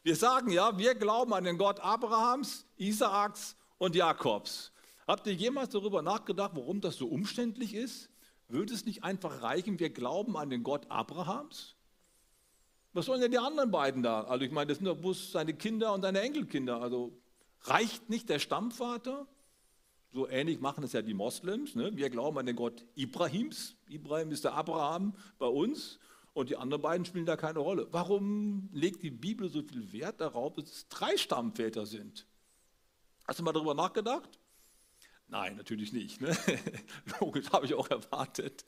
Wir 0.03 0.17
sagen 0.17 0.51
ja, 0.51 0.79
wir 0.79 0.95
glauben 0.95 1.35
an 1.35 1.45
den 1.45 1.59
Gott 1.59 1.81
Abrahams, 1.81 2.65
Isaaks 2.77 3.57
und 3.77 3.95
Jakobs. 3.95 4.73
Habt 5.07 5.27
ihr 5.27 5.35
jemals 5.35 5.71
darüber 5.71 6.01
nachgedacht, 6.01 6.53
warum 6.55 6.81
das 6.81 6.97
so 6.97 7.07
umständlich 7.07 7.75
ist? 7.75 8.09
Würde 8.49 8.73
es 8.73 8.87
nicht 8.87 9.05
einfach 9.05 9.43
reichen, 9.43 9.79
wir 9.79 9.91
glauben 9.91 10.37
an 10.37 10.49
den 10.49 10.63
Gott 10.63 10.87
Abrahams? 10.89 11.77
Was 12.93 13.07
sollen 13.07 13.21
denn 13.21 13.31
die 13.31 13.39
anderen 13.39 13.71
beiden 13.71 14.03
da? 14.03 14.23
Also 14.23 14.45
ich 14.45 14.51
meine, 14.51 14.69
das 14.69 14.79
sind 14.79 14.87
doch 14.87 14.97
bloß 14.97 15.33
seine 15.33 15.55
Kinder 15.55 15.93
und 15.93 16.03
seine 16.03 16.21
Enkelkinder. 16.21 16.81
Also 16.81 17.13
reicht 17.63 18.09
nicht 18.09 18.29
der 18.29 18.39
Stammvater? 18.39 19.27
So 20.13 20.29
ähnlich 20.29 20.61
machen 20.61 20.83
es 20.83 20.93
ja 20.93 21.03
die 21.03 21.15
Moslems. 21.15 21.75
Ne? 21.75 21.97
Wir 21.97 22.11
glauben 22.11 22.39
an 22.39 22.47
den 22.47 22.57
Gott 22.57 22.85
Ibrahims. 22.97 23.77
Ibrahim 23.89 24.33
ist 24.33 24.45
der 24.45 24.55
Abraham 24.55 25.15
bei 25.39 25.47
uns 25.47 25.99
und 26.33 26.51
die 26.51 26.57
anderen 26.57 26.83
beiden 26.83 27.05
spielen 27.05 27.27
da 27.27 27.37
keine 27.37 27.61
Rolle. 27.61 27.87
Warum 27.93 28.69
legt 28.73 29.03
die 29.03 29.11
Bibel 29.11 29.49
so 29.49 29.63
viel 29.63 29.93
Wert 29.93 30.21
darauf, 30.21 30.55
dass 30.55 30.65
es 30.65 30.89
drei 30.89 31.17
Stammväter 31.17 31.87
sind? 31.87 32.27
Hast 33.27 33.39
du 33.39 33.45
mal 33.45 33.53
darüber 33.53 33.75
nachgedacht? 33.75 34.41
Nein, 35.29 35.55
natürlich 35.55 35.93
nicht. 35.93 36.21
Ne? 36.21 36.37
Logisch, 37.21 37.49
habe 37.53 37.65
ich 37.65 37.75
auch 37.75 37.89
erwartet. 37.89 38.65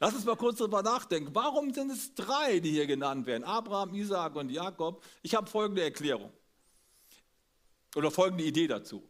Lass 0.00 0.14
uns 0.14 0.24
mal 0.24 0.34
kurz 0.34 0.58
darüber 0.58 0.82
nachdenken. 0.82 1.32
Warum 1.34 1.72
sind 1.72 1.92
es 1.92 2.14
drei, 2.14 2.58
die 2.58 2.72
hier 2.72 2.88
genannt 2.88 3.26
werden? 3.26 3.44
Abraham, 3.44 3.94
Isaac 3.94 4.34
und 4.34 4.50
Jakob. 4.50 5.04
Ich 5.22 5.36
habe 5.36 5.46
folgende 5.48 5.82
Erklärung. 5.82 6.32
oder 7.94 8.10
folgende 8.10 8.42
Idee 8.42 8.66
dazu. 8.66 9.08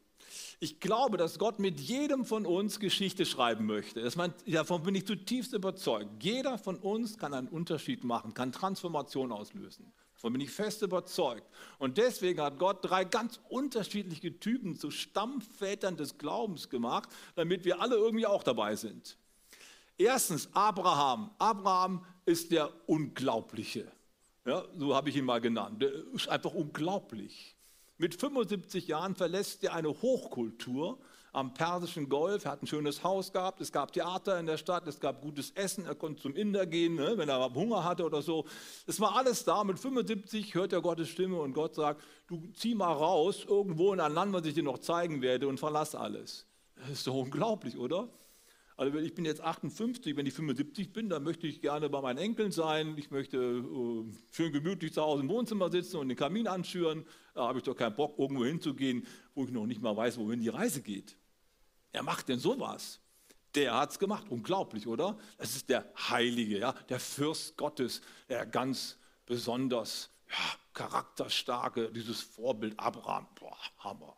Ich 0.62 0.78
glaube, 0.78 1.16
dass 1.16 1.38
Gott 1.38 1.58
mit 1.58 1.80
jedem 1.80 2.26
von 2.26 2.44
uns 2.44 2.80
Geschichte 2.80 3.24
schreiben 3.24 3.64
möchte. 3.64 4.02
Das 4.02 4.14
mein, 4.14 4.34
davon 4.46 4.82
bin 4.82 4.94
ich 4.94 5.06
zutiefst 5.06 5.54
überzeugt. 5.54 6.22
Jeder 6.22 6.58
von 6.58 6.76
uns 6.76 7.16
kann 7.16 7.32
einen 7.32 7.48
Unterschied 7.48 8.04
machen, 8.04 8.34
kann 8.34 8.52
Transformation 8.52 9.32
auslösen. 9.32 9.90
Davon 10.12 10.34
bin 10.34 10.42
ich 10.42 10.50
fest 10.50 10.82
überzeugt. 10.82 11.48
Und 11.78 11.96
deswegen 11.96 12.42
hat 12.42 12.58
Gott 12.58 12.80
drei 12.82 13.04
ganz 13.04 13.40
unterschiedliche 13.48 14.38
Typen 14.38 14.76
zu 14.76 14.90
Stammvätern 14.90 15.96
des 15.96 16.18
Glaubens 16.18 16.68
gemacht, 16.68 17.08
damit 17.36 17.64
wir 17.64 17.80
alle 17.80 17.96
irgendwie 17.96 18.26
auch 18.26 18.42
dabei 18.42 18.76
sind. 18.76 19.16
Erstens 19.96 20.50
Abraham. 20.52 21.30
Abraham 21.38 22.04
ist 22.26 22.52
der 22.52 22.70
Unglaubliche. 22.86 23.90
Ja, 24.44 24.62
so 24.76 24.94
habe 24.94 25.08
ich 25.08 25.16
ihn 25.16 25.24
mal 25.24 25.40
genannt. 25.40 25.80
Der 25.80 25.90
ist 26.12 26.28
einfach 26.28 26.52
unglaublich. 26.52 27.56
Mit 28.00 28.14
75 28.14 28.88
Jahren 28.88 29.14
verlässt 29.14 29.62
er 29.62 29.74
eine 29.74 29.90
Hochkultur 29.90 30.96
am 31.34 31.52
Persischen 31.52 32.08
Golf. 32.08 32.46
Er 32.46 32.52
hat 32.52 32.62
ein 32.62 32.66
schönes 32.66 33.04
Haus 33.04 33.30
gehabt, 33.30 33.60
es 33.60 33.72
gab 33.72 33.92
Theater 33.92 34.40
in 34.40 34.46
der 34.46 34.56
Stadt, 34.56 34.86
es 34.86 35.00
gab 35.00 35.20
gutes 35.20 35.50
Essen, 35.50 35.84
er 35.84 35.94
konnte 35.94 36.22
zum 36.22 36.34
Inder 36.34 36.64
gehen, 36.64 36.94
ne, 36.94 37.18
wenn 37.18 37.28
er 37.28 37.52
Hunger 37.52 37.84
hatte 37.84 38.06
oder 38.06 38.22
so. 38.22 38.46
Es 38.86 39.00
war 39.02 39.16
alles 39.16 39.44
da. 39.44 39.64
Mit 39.64 39.78
75 39.78 40.54
hört 40.54 40.72
er 40.72 40.80
Gottes 40.80 41.10
Stimme 41.10 41.38
und 41.42 41.52
Gott 41.52 41.74
sagt, 41.74 42.00
du 42.26 42.42
zieh 42.54 42.74
mal 42.74 42.90
raus, 42.90 43.44
irgendwo 43.46 43.92
in 43.92 44.00
ein 44.00 44.14
Land, 44.14 44.32
was 44.32 44.46
ich 44.46 44.54
dir 44.54 44.62
noch 44.62 44.78
zeigen 44.78 45.20
werde 45.20 45.46
und 45.46 45.60
verlass 45.60 45.94
alles. 45.94 46.46
Das 46.76 46.88
ist 46.88 47.04
so 47.04 47.20
unglaublich, 47.20 47.76
oder? 47.76 48.08
Also 48.80 48.96
ich 48.96 49.14
bin 49.14 49.26
jetzt 49.26 49.42
58, 49.42 50.16
wenn 50.16 50.24
ich 50.24 50.32
75 50.32 50.94
bin, 50.94 51.10
dann 51.10 51.22
möchte 51.22 51.46
ich 51.46 51.60
gerne 51.60 51.90
bei 51.90 52.00
meinen 52.00 52.16
Enkeln 52.16 52.50
sein. 52.50 52.96
Ich 52.96 53.10
möchte 53.10 53.36
äh, 53.36 54.04
schön 54.32 54.52
gemütlich 54.54 54.94
zu 54.94 55.02
Hause 55.02 55.20
im 55.20 55.28
Wohnzimmer 55.28 55.70
sitzen 55.70 55.98
und 55.98 56.08
den 56.08 56.16
Kamin 56.16 56.48
anschüren. 56.48 57.04
Da 57.34 57.46
habe 57.46 57.58
ich 57.58 57.64
doch 57.64 57.76
keinen 57.76 57.94
Bock, 57.94 58.18
irgendwo 58.18 58.42
hinzugehen, 58.42 59.06
wo 59.34 59.44
ich 59.44 59.50
noch 59.50 59.66
nicht 59.66 59.82
mal 59.82 59.94
weiß, 59.94 60.16
wohin 60.16 60.40
die 60.40 60.48
Reise 60.48 60.80
geht. 60.80 61.18
Er 61.92 62.02
macht 62.02 62.30
denn 62.30 62.38
sowas? 62.38 63.00
Der 63.54 63.74
hat 63.76 63.90
es 63.90 63.98
gemacht. 63.98 64.30
Unglaublich, 64.30 64.86
oder? 64.86 65.18
Das 65.36 65.54
ist 65.54 65.68
der 65.68 65.84
Heilige, 66.08 66.58
ja, 66.58 66.72
der 66.88 67.00
Fürst 67.00 67.58
Gottes, 67.58 68.00
der 68.30 68.46
ganz 68.46 68.96
besonders 69.26 70.08
ja, 70.26 70.58
charakterstarke, 70.72 71.92
dieses 71.92 72.22
Vorbild 72.22 72.80
Abraham. 72.80 73.26
Boah, 73.38 73.58
Hammer. 73.80 74.16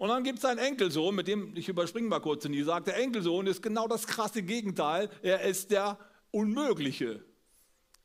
Und 0.00 0.08
dann 0.08 0.24
gibt 0.24 0.38
es 0.38 0.46
einen 0.46 0.58
Enkelsohn, 0.58 1.14
mit 1.14 1.28
dem, 1.28 1.54
ich 1.54 1.68
überspringe 1.68 2.08
mal 2.08 2.20
kurz 2.20 2.46
in 2.46 2.52
die 2.52 2.62
sagt, 2.62 2.86
der 2.86 2.96
Enkelsohn 2.96 3.46
ist 3.46 3.62
genau 3.62 3.86
das 3.86 4.06
krasse 4.06 4.42
Gegenteil. 4.42 5.10
Er 5.20 5.42
ist 5.42 5.70
der 5.70 5.98
Unmögliche. 6.30 7.22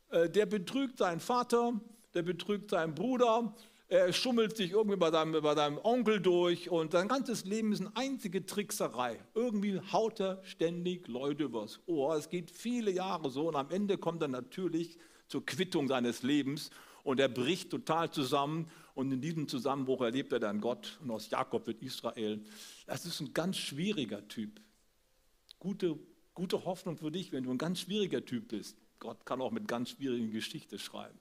Äh, 0.10 0.30
der 0.30 0.46
betrügt 0.46 0.98
seinen 0.98 1.22
Vater, 1.22 1.80
der 2.14 2.24
betrügt 2.24 2.72
seinen 2.72 2.96
Bruder, 2.96 3.56
er 3.88 4.12
schummelt 4.12 4.58
sich 4.58 4.72
irgendwie 4.72 4.98
bei 4.98 5.10
seinem, 5.10 5.42
bei 5.42 5.56
seinem 5.56 5.78
Onkel 5.78 6.20
durch 6.20 6.70
und 6.70 6.92
sein 6.92 7.08
ganzes 7.08 7.46
Leben 7.46 7.72
ist 7.72 7.80
eine 7.80 7.96
einzige 7.96 8.46
Trickserei. 8.46 9.18
Irgendwie 9.34 9.80
haut 9.94 10.20
er 10.20 10.44
ständig 10.44 11.08
Leute 11.08 11.46
übers 11.46 11.80
Ohr. 11.86 12.18
Es 12.18 12.28
geht 12.28 12.52
viele 12.52 12.92
Jahre 12.92 13.30
so 13.30 13.48
und 13.48 13.56
am 13.56 13.70
Ende 13.70 13.98
kommt 13.98 14.22
er 14.22 14.28
natürlich 14.28 14.98
zur 15.30 15.46
Quittung 15.46 15.88
seines 15.88 16.24
Lebens 16.24 16.72
und 17.04 17.22
er 17.22 17.30
bricht 17.30 17.70
total 17.70 18.12
zusammen 18.12 18.70
und 18.96 19.12
in 19.12 19.22
diesem 19.22 19.48
Zusammenbruch 19.48 20.02
erlebt 20.02 20.32
er 20.32 20.40
dann 20.40 20.62
Gott 20.62 20.98
und 21.02 21.12
aus 21.12 21.30
Jakob 21.30 21.68
wird 21.68 21.82
Israel. 21.82 22.42
Das 22.88 23.06
ist 23.06 23.20
ein 23.20 23.34
ganz 23.34 23.58
schwieriger 23.58 24.26
Typ. 24.28 24.62
Gute, 25.60 26.00
gute 26.34 26.64
Hoffnung 26.64 26.98
für 26.98 27.12
dich, 27.12 27.32
wenn 27.34 27.44
du 27.44 27.52
ein 27.52 27.58
ganz 27.58 27.82
schwieriger 27.82 28.24
Typ 28.24 28.48
bist. 28.48 28.78
Gott 29.00 29.26
kann 29.26 29.42
auch 29.42 29.52
mit 29.52 29.68
ganz 29.68 29.92
schwierigen 29.92 30.32
Geschichten 30.32 30.80
schreiben. 30.80 31.20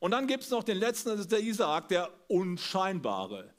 Und 0.00 0.10
dann 0.10 0.26
gibt 0.26 0.42
es 0.42 0.50
noch 0.50 0.64
den 0.64 0.78
letzten, 0.78 1.10
das 1.10 1.20
ist 1.20 1.32
der 1.32 1.40
Isaak, 1.40 1.86
der 1.88 2.10
Unscheinbare. 2.26 3.54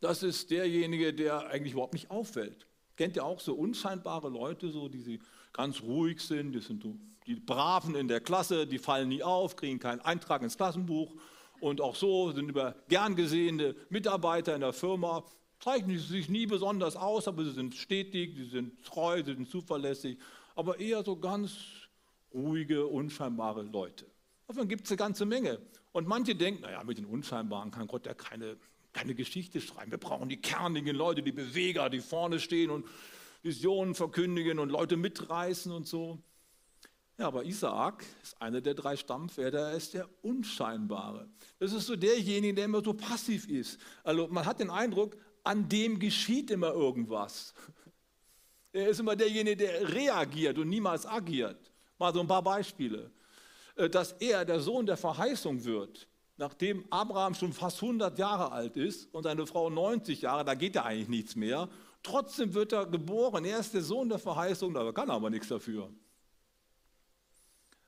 Das 0.00 0.22
ist 0.22 0.50
derjenige, 0.50 1.12
der 1.12 1.48
eigentlich 1.48 1.74
überhaupt 1.74 1.92
nicht 1.92 2.10
auffällt. 2.10 2.66
Kennt 2.96 3.16
ihr 3.16 3.24
auch 3.24 3.40
so 3.40 3.54
unscheinbare 3.54 4.30
Leute, 4.30 4.70
so, 4.70 4.88
die 4.88 5.20
ganz 5.52 5.82
ruhig 5.82 6.20
sind, 6.20 6.52
die 6.52 6.60
sind 6.60 6.86
die 7.26 7.34
Braven 7.34 7.94
in 7.94 8.08
der 8.08 8.20
Klasse, 8.20 8.66
die 8.66 8.78
fallen 8.78 9.08
nie 9.08 9.22
auf, 9.22 9.56
kriegen 9.56 9.78
keinen 9.78 10.00
Eintrag 10.00 10.42
ins 10.42 10.56
Klassenbuch 10.56 11.14
und 11.64 11.80
auch 11.80 11.96
so 11.96 12.30
sind 12.32 12.50
über 12.50 12.74
gern 12.88 13.16
gesehene 13.16 13.74
Mitarbeiter 13.88 14.54
in 14.54 14.60
der 14.60 14.74
Firma, 14.74 15.24
zeichnen 15.60 15.98
sich 15.98 16.28
nie 16.28 16.44
besonders 16.44 16.94
aus, 16.94 17.26
aber 17.26 17.42
sie 17.42 17.52
sind 17.52 17.74
stetig, 17.74 18.36
sie 18.36 18.44
sind 18.44 18.84
treu, 18.84 19.22
sie 19.24 19.34
sind 19.34 19.48
zuverlässig, 19.48 20.18
aber 20.54 20.78
eher 20.78 21.02
so 21.02 21.16
ganz 21.16 21.56
ruhige, 22.34 22.86
unscheinbare 22.86 23.62
Leute. 23.62 24.04
Davon 24.46 24.68
gibt 24.68 24.84
es 24.84 24.90
eine 24.90 24.98
ganze 24.98 25.24
Menge. 25.24 25.58
Und 25.92 26.06
manche 26.06 26.34
denken, 26.34 26.62
naja, 26.62 26.84
mit 26.84 26.98
den 26.98 27.06
Unscheinbaren 27.06 27.70
kann 27.70 27.86
Gott 27.86 28.04
ja 28.04 28.12
keine, 28.12 28.58
keine 28.92 29.14
Geschichte 29.14 29.62
schreiben. 29.62 29.90
Wir 29.90 29.98
brauchen 29.98 30.28
die 30.28 30.36
kernigen 30.36 30.94
Leute, 30.94 31.22
die 31.22 31.32
Beweger, 31.32 31.88
die 31.88 32.00
vorne 32.00 32.40
stehen 32.40 32.70
und 32.70 32.84
Visionen 33.42 33.94
verkündigen 33.94 34.58
und 34.58 34.68
Leute 34.68 34.98
mitreißen 34.98 35.72
und 35.72 35.86
so. 35.86 36.18
Ja, 37.16 37.28
aber 37.28 37.44
Isaak 37.44 38.04
ist 38.22 38.40
einer 38.42 38.60
der 38.60 38.74
drei 38.74 38.96
Stammväter, 38.96 39.70
er 39.70 39.76
ist 39.76 39.94
der 39.94 40.08
Unscheinbare. 40.22 41.28
Das 41.60 41.72
ist 41.72 41.86
so 41.86 41.94
derjenige, 41.94 42.54
der 42.54 42.64
immer 42.64 42.82
so 42.82 42.92
passiv 42.92 43.48
ist. 43.48 43.78
Also 44.02 44.26
man 44.28 44.44
hat 44.44 44.58
den 44.58 44.70
Eindruck, 44.70 45.16
an 45.44 45.68
dem 45.68 45.98
geschieht 45.98 46.50
immer 46.50 46.72
irgendwas. 46.72 47.54
Er 48.72 48.88
ist 48.88 48.98
immer 48.98 49.14
derjenige, 49.14 49.56
der 49.56 49.94
reagiert 49.94 50.58
und 50.58 50.68
niemals 50.68 51.06
agiert. 51.06 51.70
Mal 51.96 52.12
so 52.12 52.18
ein 52.18 52.26
paar 52.26 52.42
Beispiele. 52.42 53.12
Äh, 53.76 53.88
dass 53.88 54.12
er 54.14 54.44
der 54.44 54.58
Sohn 54.58 54.84
der 54.84 54.96
Verheißung 54.96 55.64
wird, 55.64 56.08
nachdem 56.36 56.84
Abraham 56.90 57.34
schon 57.34 57.52
fast 57.52 57.80
100 57.80 58.18
Jahre 58.18 58.50
alt 58.50 58.76
ist 58.76 59.14
und 59.14 59.22
seine 59.22 59.46
Frau 59.46 59.70
90 59.70 60.22
Jahre, 60.22 60.44
da 60.44 60.54
geht 60.54 60.74
ja 60.74 60.84
eigentlich 60.84 61.08
nichts 61.08 61.36
mehr. 61.36 61.68
Trotzdem 62.02 62.52
wird 62.54 62.72
er 62.72 62.86
geboren. 62.86 63.44
Er 63.44 63.60
ist 63.60 63.72
der 63.74 63.82
Sohn 63.82 64.08
der 64.08 64.18
Verheißung, 64.18 64.74
da 64.74 64.90
kann 64.90 65.08
er 65.08 65.14
aber 65.14 65.30
nichts 65.30 65.46
dafür. 65.48 65.90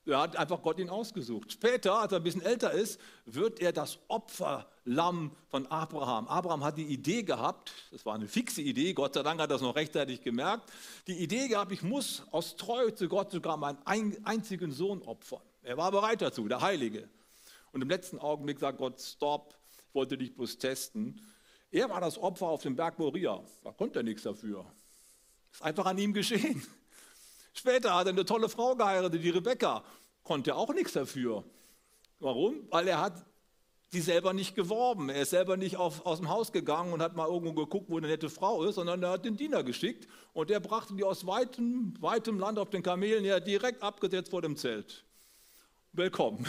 Er 0.06 0.20
hat 0.20 0.36
einfach 0.36 0.62
Gott 0.62 0.78
ihn 0.78 0.88
ausgesucht. 0.88 1.52
Später, 1.52 1.98
als 1.98 2.12
er 2.12 2.18
ein 2.18 2.22
bisschen 2.22 2.42
älter 2.42 2.70
ist, 2.70 3.00
wird 3.24 3.60
er 3.60 3.72
das 3.72 3.98
Opferlamm 4.06 5.32
von 5.48 5.66
Abraham. 5.66 6.28
Abraham 6.28 6.62
hat 6.62 6.78
die 6.78 6.84
Idee 6.84 7.24
gehabt, 7.24 7.72
das 7.90 8.06
war 8.06 8.14
eine 8.14 8.28
fixe 8.28 8.62
Idee, 8.62 8.92
Gott 8.92 9.14
sei 9.14 9.24
Dank 9.24 9.40
hat 9.40 9.50
er 9.50 9.54
das 9.54 9.62
noch 9.62 9.74
rechtzeitig 9.74 10.22
gemerkt, 10.22 10.72
die 11.08 11.18
Idee 11.18 11.48
gehabt, 11.48 11.72
ich 11.72 11.82
muss 11.82 12.22
aus 12.30 12.54
Treue 12.54 12.94
zu 12.94 13.08
Gott 13.08 13.32
sogar 13.32 13.56
meinen 13.56 13.78
einzigen 13.84 14.70
Sohn 14.70 15.02
opfern. 15.02 15.42
Er 15.62 15.76
war 15.76 15.90
bereit 15.90 16.22
dazu, 16.22 16.46
der 16.46 16.60
Heilige. 16.60 17.08
Und 17.72 17.82
im 17.82 17.88
letzten 17.88 18.20
Augenblick 18.20 18.60
sagt 18.60 18.78
Gott, 18.78 19.00
stopp, 19.00 19.56
ich 19.88 19.94
wollte 19.94 20.16
dich 20.16 20.36
bloß 20.36 20.58
testen. 20.58 21.20
Er 21.72 21.90
war 21.90 22.00
das 22.00 22.16
Opfer 22.16 22.46
auf 22.46 22.62
dem 22.62 22.76
Berg 22.76 22.98
Moria. 23.00 23.42
Da 23.64 23.72
konnte 23.72 23.98
er 24.00 24.02
nichts 24.04 24.22
dafür. 24.22 24.64
Ist 25.52 25.62
einfach 25.62 25.86
an 25.86 25.98
ihm 25.98 26.12
geschehen. 26.12 26.62
Später 27.58 27.94
hat 27.94 28.06
er 28.06 28.12
eine 28.12 28.24
tolle 28.24 28.48
Frau 28.48 28.76
geheiratet, 28.76 29.22
die 29.22 29.30
Rebecca. 29.30 29.82
Konnte 30.22 30.54
auch 30.54 30.72
nichts 30.74 30.92
dafür. 30.92 31.42
Warum? 32.20 32.66
Weil 32.70 32.88
er 32.88 33.00
hat 33.00 33.24
die 33.92 34.00
selber 34.00 34.34
nicht 34.34 34.54
geworben. 34.54 35.08
Er 35.08 35.22
ist 35.22 35.30
selber 35.30 35.56
nicht 35.56 35.76
auf, 35.76 36.04
aus 36.04 36.18
dem 36.18 36.28
Haus 36.28 36.52
gegangen 36.52 36.92
und 36.92 37.00
hat 37.00 37.16
mal 37.16 37.28
irgendwo 37.28 37.54
geguckt, 37.54 37.86
wo 37.88 37.96
eine 37.96 38.08
nette 38.08 38.28
Frau 38.28 38.62
ist, 38.64 38.74
sondern 38.74 39.02
er 39.02 39.10
hat 39.10 39.24
den 39.24 39.36
Diener 39.36 39.62
geschickt 39.62 40.06
und 40.34 40.50
der 40.50 40.60
brachte 40.60 40.94
die 40.94 41.04
aus 41.04 41.26
weitem, 41.26 41.94
weitem 42.00 42.38
Land 42.38 42.58
auf 42.58 42.68
den 42.68 42.82
Kamelen 42.82 43.24
her 43.24 43.40
direkt 43.40 43.82
abgesetzt 43.82 44.30
vor 44.30 44.42
dem 44.42 44.56
Zelt. 44.56 45.04
Willkommen. 45.92 46.46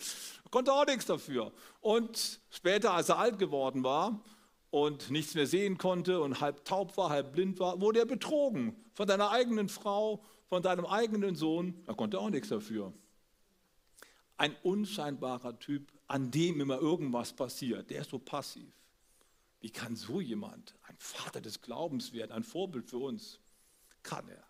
Konnte 0.50 0.72
auch 0.72 0.86
nichts 0.86 1.06
dafür. 1.06 1.52
Und 1.80 2.40
später, 2.50 2.94
als 2.94 3.10
er 3.10 3.18
alt 3.18 3.38
geworden 3.38 3.84
war, 3.84 4.20
und 4.70 5.10
nichts 5.10 5.34
mehr 5.34 5.46
sehen 5.46 5.78
konnte 5.78 6.20
und 6.20 6.40
halb 6.40 6.64
taub 6.64 6.96
war, 6.96 7.10
halb 7.10 7.32
blind 7.32 7.58
war, 7.58 7.80
wurde 7.80 8.00
er 8.00 8.06
betrogen 8.06 8.76
von 8.92 9.08
seiner 9.08 9.30
eigenen 9.30 9.68
Frau, 9.68 10.22
von 10.48 10.62
seinem 10.62 10.86
eigenen 10.86 11.36
Sohn. 11.36 11.74
Er 11.86 11.94
konnte 11.94 12.18
auch 12.18 12.30
nichts 12.30 12.48
dafür. 12.48 12.92
Ein 14.36 14.54
unscheinbarer 14.62 15.58
Typ, 15.58 15.92
an 16.06 16.30
dem 16.30 16.60
immer 16.60 16.78
irgendwas 16.78 17.32
passiert, 17.32 17.90
der 17.90 18.02
ist 18.02 18.10
so 18.10 18.18
passiv. 18.18 18.72
Wie 19.60 19.70
kann 19.70 19.96
so 19.96 20.20
jemand 20.20 20.74
ein 20.86 20.96
Vater 20.98 21.40
des 21.40 21.60
Glaubens 21.60 22.12
werden, 22.12 22.32
ein 22.32 22.44
Vorbild 22.44 22.88
für 22.88 22.98
uns? 22.98 23.40
Kann 24.02 24.28
er. 24.28 24.44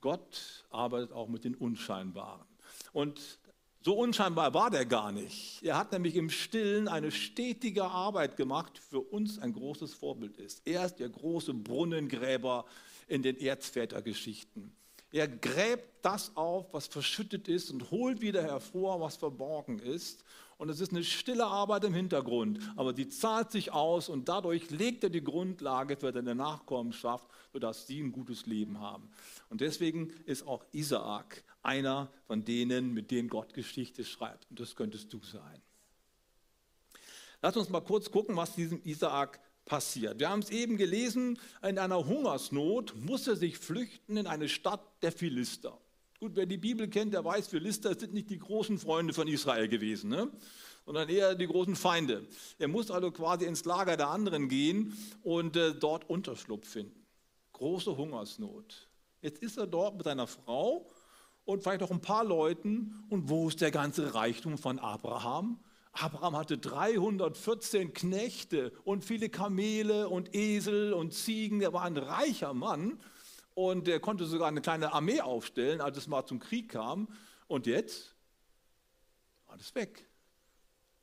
Gott 0.00 0.64
arbeitet 0.70 1.12
auch 1.12 1.28
mit 1.28 1.44
den 1.44 1.54
Unscheinbaren. 1.54 2.46
Und 2.92 3.38
so 3.80 3.94
unscheinbar 3.98 4.52
war 4.54 4.70
der 4.70 4.86
gar 4.86 5.12
nicht. 5.12 5.62
Er 5.62 5.78
hat 5.78 5.92
nämlich 5.92 6.16
im 6.16 6.30
Stillen 6.30 6.88
eine 6.88 7.10
stetige 7.10 7.84
Arbeit 7.84 8.36
gemacht, 8.36 8.78
für 8.78 9.00
uns 9.00 9.38
ein 9.38 9.52
großes 9.52 9.94
Vorbild 9.94 10.36
ist. 10.38 10.66
Er 10.66 10.86
ist 10.86 10.96
der 10.96 11.10
große 11.10 11.54
Brunnengräber 11.54 12.64
in 13.08 13.22
den 13.22 13.38
Erzvätergeschichten. 13.38 14.74
Er 15.12 15.28
gräbt 15.28 16.04
das 16.04 16.36
auf, 16.36 16.72
was 16.72 16.88
verschüttet 16.88 17.46
ist 17.46 17.70
und 17.70 17.92
holt 17.92 18.20
wieder 18.20 18.42
hervor, 18.42 19.00
was 19.00 19.16
verborgen 19.16 19.78
ist. 19.78 20.24
Und 20.56 20.68
es 20.70 20.80
ist 20.80 20.90
eine 20.90 21.04
stille 21.04 21.46
Arbeit 21.46 21.84
im 21.84 21.94
Hintergrund, 21.94 22.58
aber 22.76 22.92
die 22.92 23.08
zahlt 23.08 23.50
sich 23.50 23.72
aus 23.72 24.08
und 24.08 24.28
dadurch 24.28 24.70
legt 24.70 25.04
er 25.04 25.10
die 25.10 25.22
Grundlage 25.22 25.96
für 25.96 26.12
seine 26.12 26.34
Nachkommenschaft, 26.34 27.28
sodass 27.52 27.86
sie 27.86 28.00
ein 28.00 28.12
gutes 28.12 28.46
Leben 28.46 28.80
haben. 28.80 29.08
Und 29.50 29.60
deswegen 29.60 30.10
ist 30.26 30.46
auch 30.46 30.64
Isaak 30.72 31.44
einer 31.62 32.12
von 32.26 32.44
denen, 32.44 32.92
mit 32.92 33.10
denen 33.10 33.28
Gott 33.28 33.54
Geschichte 33.54 34.04
schreibt. 34.04 34.50
Und 34.50 34.58
das 34.58 34.74
könntest 34.74 35.12
du 35.12 35.20
sein. 35.22 35.62
Lass 37.42 37.56
uns 37.56 37.68
mal 37.68 37.80
kurz 37.80 38.10
gucken, 38.10 38.36
was 38.36 38.54
diesem 38.54 38.80
Isaak 38.84 39.38
passiert. 39.64 40.18
Wir 40.20 40.28
haben 40.28 40.40
es 40.40 40.50
eben 40.50 40.76
gelesen, 40.76 41.38
in 41.62 41.78
einer 41.78 42.06
Hungersnot 42.06 42.94
muss 42.96 43.26
er 43.26 43.36
sich 43.36 43.58
flüchten 43.58 44.16
in 44.16 44.26
eine 44.26 44.48
Stadt 44.48 44.80
der 45.02 45.12
Philister. 45.12 45.78
Gut, 46.20 46.32
wer 46.36 46.46
die 46.46 46.56
Bibel 46.56 46.88
kennt, 46.88 47.12
der 47.12 47.24
weiß, 47.24 47.48
Philister 47.48 47.98
sind 47.98 48.14
nicht 48.14 48.30
die 48.30 48.38
großen 48.38 48.78
Freunde 48.78 49.12
von 49.12 49.28
Israel 49.28 49.68
gewesen, 49.68 50.10
ne? 50.10 50.30
sondern 50.84 51.08
eher 51.08 51.34
die 51.34 51.46
großen 51.46 51.76
Feinde. 51.76 52.26
Er 52.58 52.68
muss 52.68 52.90
also 52.90 53.10
quasi 53.10 53.46
ins 53.46 53.64
Lager 53.64 53.96
der 53.96 54.08
anderen 54.08 54.48
gehen 54.48 54.96
und 55.22 55.56
äh, 55.56 55.74
dort 55.74 56.08
Unterschlupf 56.08 56.68
finden. 56.68 57.04
Große 57.52 57.96
Hungersnot. 57.96 58.88
Jetzt 59.22 59.42
ist 59.42 59.56
er 59.56 59.66
dort 59.66 59.96
mit 59.96 60.04
seiner 60.04 60.26
Frau 60.26 60.86
und 61.44 61.62
vielleicht 61.62 61.82
auch 61.82 61.90
ein 61.90 62.00
paar 62.00 62.24
Leuten. 62.24 63.04
Und 63.08 63.28
wo 63.28 63.48
ist 63.48 63.60
der 63.60 63.70
ganze 63.70 64.14
Reichtum 64.14 64.58
von 64.58 64.78
Abraham? 64.78 65.58
Abraham 65.94 66.36
hatte 66.36 66.58
314 66.58 67.94
Knechte 67.94 68.72
und 68.84 69.04
viele 69.04 69.28
Kamele 69.28 70.08
und 70.08 70.34
Esel 70.34 70.92
und 70.92 71.14
Ziegen. 71.14 71.60
Er 71.60 71.72
war 71.72 71.82
ein 71.82 71.96
reicher 71.96 72.52
Mann 72.52 73.00
und 73.54 73.86
er 73.86 74.00
konnte 74.00 74.24
sogar 74.24 74.48
eine 74.48 74.60
kleine 74.60 74.92
Armee 74.92 75.20
aufstellen, 75.20 75.80
als 75.80 75.96
es 75.96 76.08
mal 76.08 76.26
zum 76.26 76.40
Krieg 76.40 76.68
kam. 76.70 77.08
Und 77.46 77.66
jetzt? 77.66 78.16
Alles 79.46 79.72
weg. 79.76 80.08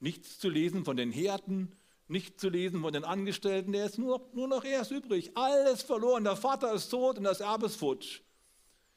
Nichts 0.02 0.40
zu 0.40 0.50
lesen 0.50 0.84
von 0.84 0.98
den 0.98 1.12
Herden, 1.12 1.72
nichts 2.10 2.42
zu 2.42 2.50
lesen 2.50 2.82
von 2.82 2.92
den 2.92 3.06
Angestellten. 3.06 3.72
Der 3.72 3.86
ist 3.86 3.98
nur, 3.98 4.30
nur 4.34 4.50
noch 4.50 4.66
erst 4.66 4.92
übrig. 4.92 5.32
Alles 5.36 5.84
verloren. 5.84 6.26
Der 6.26 6.36
Vater 6.36 6.74
ist 6.74 6.90
tot 6.90 7.18
und 7.18 7.24
das 7.24 7.40
Erbe 7.40 7.68
ist 7.68 7.78
futsch. 7.78 8.22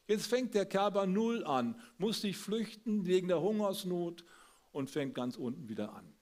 Jetzt 0.09 0.27
fängt 0.27 0.55
der 0.55 0.67
Kerl 0.67 0.91
bei 0.91 1.07
Null 1.07 1.45
an, 1.45 1.81
muss 1.99 2.21
sich 2.21 2.37
flüchten 2.37 3.07
wegen 3.07 3.29
der 3.29 3.41
Hungersnot 3.41 4.25
und 4.75 4.91
fängt 4.91 5.15
ganz 5.15 5.37
unten 5.37 5.69
wieder 5.69 5.95
an. 5.95 6.13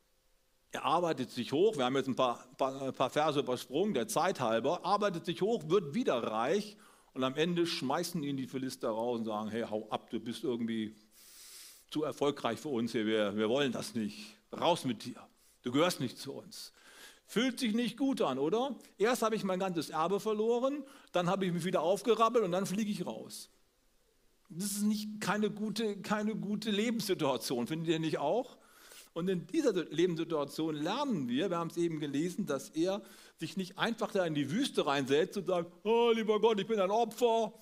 Er 0.71 0.85
arbeitet 0.85 1.31
sich 1.31 1.53
hoch, 1.53 1.77
wir 1.77 1.85
haben 1.85 1.97
jetzt 1.97 2.09
ein 2.09 2.17
paar, 2.17 2.47
paar, 2.57 2.93
paar 2.93 3.11
Verse 3.11 3.41
übersprungen, 3.41 3.95
der 3.95 4.09
Zeit 4.09 4.41
halber, 4.41 4.85
arbeitet 4.85 5.27
sich 5.27 5.43
hoch, 5.43 5.65
wird 5.69 5.95
wieder 5.95 6.23
reich 6.23 6.77
und 7.13 7.25
am 7.25 7.35
Ende 7.37 7.67
schmeißen 7.67 8.23
ihn 8.23 8.37
die 8.37 8.47
Philister 8.47 8.89
raus 8.89 9.19
und 9.19 9.27
sagen, 9.27 9.51
hey, 9.51 9.65
hau 9.69 9.89
ab, 9.91 10.09
du 10.11 10.19
bist 10.19 10.45
irgendwie 10.45 10.95
zu 11.91 12.05
erfolgreich 12.05 12.59
für 12.59 12.71
uns 12.71 12.93
hier, 12.93 13.07
wir, 13.07 13.37
wir 13.37 13.49
wollen 13.49 13.73
das 13.73 13.95
nicht. 13.95 14.35
Raus 14.51 14.85
mit 14.85 15.05
dir, 15.05 15.21
du 15.63 15.73
gehörst 15.73 16.01
nicht 16.01 16.19
zu 16.19 16.33
uns. 16.33 16.73
Fühlt 17.27 17.59
sich 17.59 17.75
nicht 17.75 17.97
gut 17.97 18.21
an, 18.21 18.39
oder? 18.39 18.75
Erst 18.99 19.23
habe 19.23 19.37
ich 19.37 19.45
mein 19.45 19.59
ganzes 19.59 19.91
Erbe 19.91 20.21
verloren, 20.21 20.85
dann 21.13 21.29
habe 21.29 21.47
ich 21.47 21.53
mich 21.53 21.65
wieder 21.65 21.83
aufgerappelt 21.83 22.45
und 22.45 22.53
dann 22.53 22.67
fliege 22.67 22.91
ich 22.91 23.07
raus. 23.07 23.51
Das 24.55 24.73
ist 24.73 24.83
nicht 24.83 25.21
keine 25.21 25.51
gute, 25.51 25.97
keine 26.03 26.37
gute 26.37 26.71
Lebenssituation, 26.71 27.67
findet 27.67 27.89
ihr 27.89 27.99
nicht 27.99 28.19
auch? 28.19 28.59
Und 29.15 29.29
in 29.29 29.47
dieser 29.47 29.73
Lebenssituation 29.73 30.75
lernen 30.75 31.27
wir, 31.29 31.49
wir 31.49 31.57
haben 31.57 31.71
es 31.71 31.79
eben 31.79 32.01
gelesen, 32.01 32.45
dass 32.45 32.69
er 32.71 33.03
sich 33.39 33.57
nicht 33.57 33.79
einfach 33.79 34.13
da 34.13 34.27
in 34.27 34.35
die 34.35 34.51
Wüste 34.51 34.87
reinsetzt 34.87 35.39
und 35.39 35.47
sagt, 35.47 35.73
oh 35.85 36.13
lieber 36.15 36.39
Gott, 36.41 36.61
ich 36.61 36.67
bin 36.67 36.81
ein 36.81 36.91
Opfer, 36.91 37.53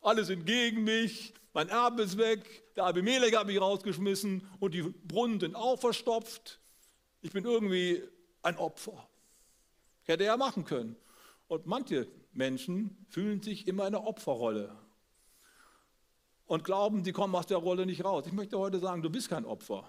alle 0.00 0.24
sind 0.24 0.46
gegen 0.46 0.84
mich, 0.84 1.34
mein 1.52 1.68
Erbe 1.68 2.02
ist 2.02 2.16
weg, 2.16 2.74
der 2.76 2.84
Abimelech 2.84 3.36
hat 3.36 3.46
mich 3.46 3.60
rausgeschmissen 3.60 4.46
und 4.58 4.72
die 4.72 4.82
Brunnen 4.82 5.40
sind 5.40 5.54
auch 5.54 5.78
verstopft. 5.78 6.60
Ich 7.20 7.32
bin 7.32 7.44
irgendwie 7.44 8.02
ein 8.42 8.56
Opfer. 8.56 9.06
Hätte 10.04 10.24
er 10.24 10.36
machen 10.38 10.64
können. 10.64 10.96
Und 11.46 11.66
manche 11.66 12.06
Menschen 12.32 13.04
fühlen 13.10 13.42
sich 13.42 13.66
immer 13.66 13.86
in 13.86 13.92
der 13.92 14.06
Opferrolle 14.06 14.74
und 16.48 16.64
glauben, 16.64 17.04
sie 17.04 17.12
kommen 17.12 17.34
aus 17.36 17.46
der 17.46 17.58
Rolle 17.58 17.86
nicht 17.86 18.04
raus. 18.04 18.24
Ich 18.26 18.32
möchte 18.32 18.58
heute 18.58 18.80
sagen, 18.80 19.02
du 19.02 19.10
bist 19.10 19.28
kein 19.28 19.44
Opfer. 19.44 19.84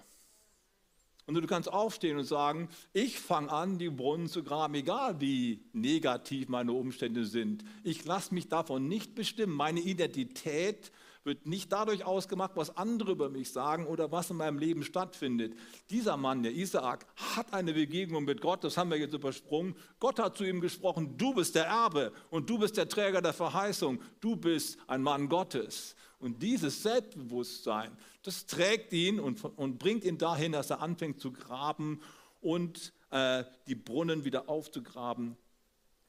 Und 1.26 1.34
du 1.34 1.46
kannst 1.46 1.72
aufstehen 1.72 2.18
und 2.18 2.24
sagen, 2.24 2.68
ich 2.92 3.18
fange 3.18 3.50
an, 3.50 3.78
die 3.78 3.88
Brunnen 3.88 4.28
zu 4.28 4.42
graben, 4.42 4.74
egal 4.74 5.20
wie 5.20 5.64
negativ 5.72 6.48
meine 6.48 6.72
Umstände 6.72 7.24
sind. 7.24 7.64
Ich 7.82 8.04
lasse 8.04 8.34
mich 8.34 8.48
davon 8.48 8.88
nicht 8.88 9.14
bestimmen. 9.14 9.54
Meine 9.54 9.80
Identität 9.80 10.92
wird 11.24 11.46
nicht 11.46 11.70
dadurch 11.70 12.04
ausgemacht, 12.04 12.52
was 12.54 12.76
andere 12.76 13.12
über 13.12 13.28
mich 13.28 13.52
sagen 13.52 13.86
oder 13.86 14.10
was 14.10 14.30
in 14.30 14.36
meinem 14.36 14.58
Leben 14.58 14.82
stattfindet. 14.82 15.54
Dieser 15.90 16.16
Mann, 16.16 16.42
der 16.42 16.52
Isaak, 16.52 17.06
hat 17.34 17.52
eine 17.52 17.74
Begegnung 17.74 18.24
mit 18.24 18.40
Gott, 18.40 18.64
das 18.64 18.76
haben 18.76 18.90
wir 18.90 18.98
jetzt 18.98 19.14
übersprungen. 19.14 19.76
Gott 19.98 20.18
hat 20.18 20.36
zu 20.36 20.44
ihm 20.44 20.60
gesprochen, 20.60 21.16
du 21.18 21.34
bist 21.34 21.54
der 21.54 21.66
Erbe 21.66 22.12
und 22.30 22.48
du 22.48 22.58
bist 22.58 22.76
der 22.76 22.88
Träger 22.88 23.20
der 23.20 23.34
Verheißung, 23.34 24.00
du 24.20 24.36
bist 24.36 24.78
ein 24.86 25.02
Mann 25.02 25.28
Gottes. 25.28 25.94
Und 26.18 26.42
dieses 26.42 26.82
Selbstbewusstsein, 26.82 27.96
das 28.22 28.46
trägt 28.46 28.92
ihn 28.92 29.20
und, 29.20 29.42
und 29.56 29.78
bringt 29.78 30.04
ihn 30.04 30.18
dahin, 30.18 30.52
dass 30.52 30.70
er 30.70 30.80
anfängt 30.80 31.20
zu 31.20 31.32
graben 31.32 32.00
und 32.40 32.92
äh, 33.10 33.44
die 33.66 33.74
Brunnen 33.74 34.24
wieder 34.24 34.48
aufzugraben, 34.48 35.36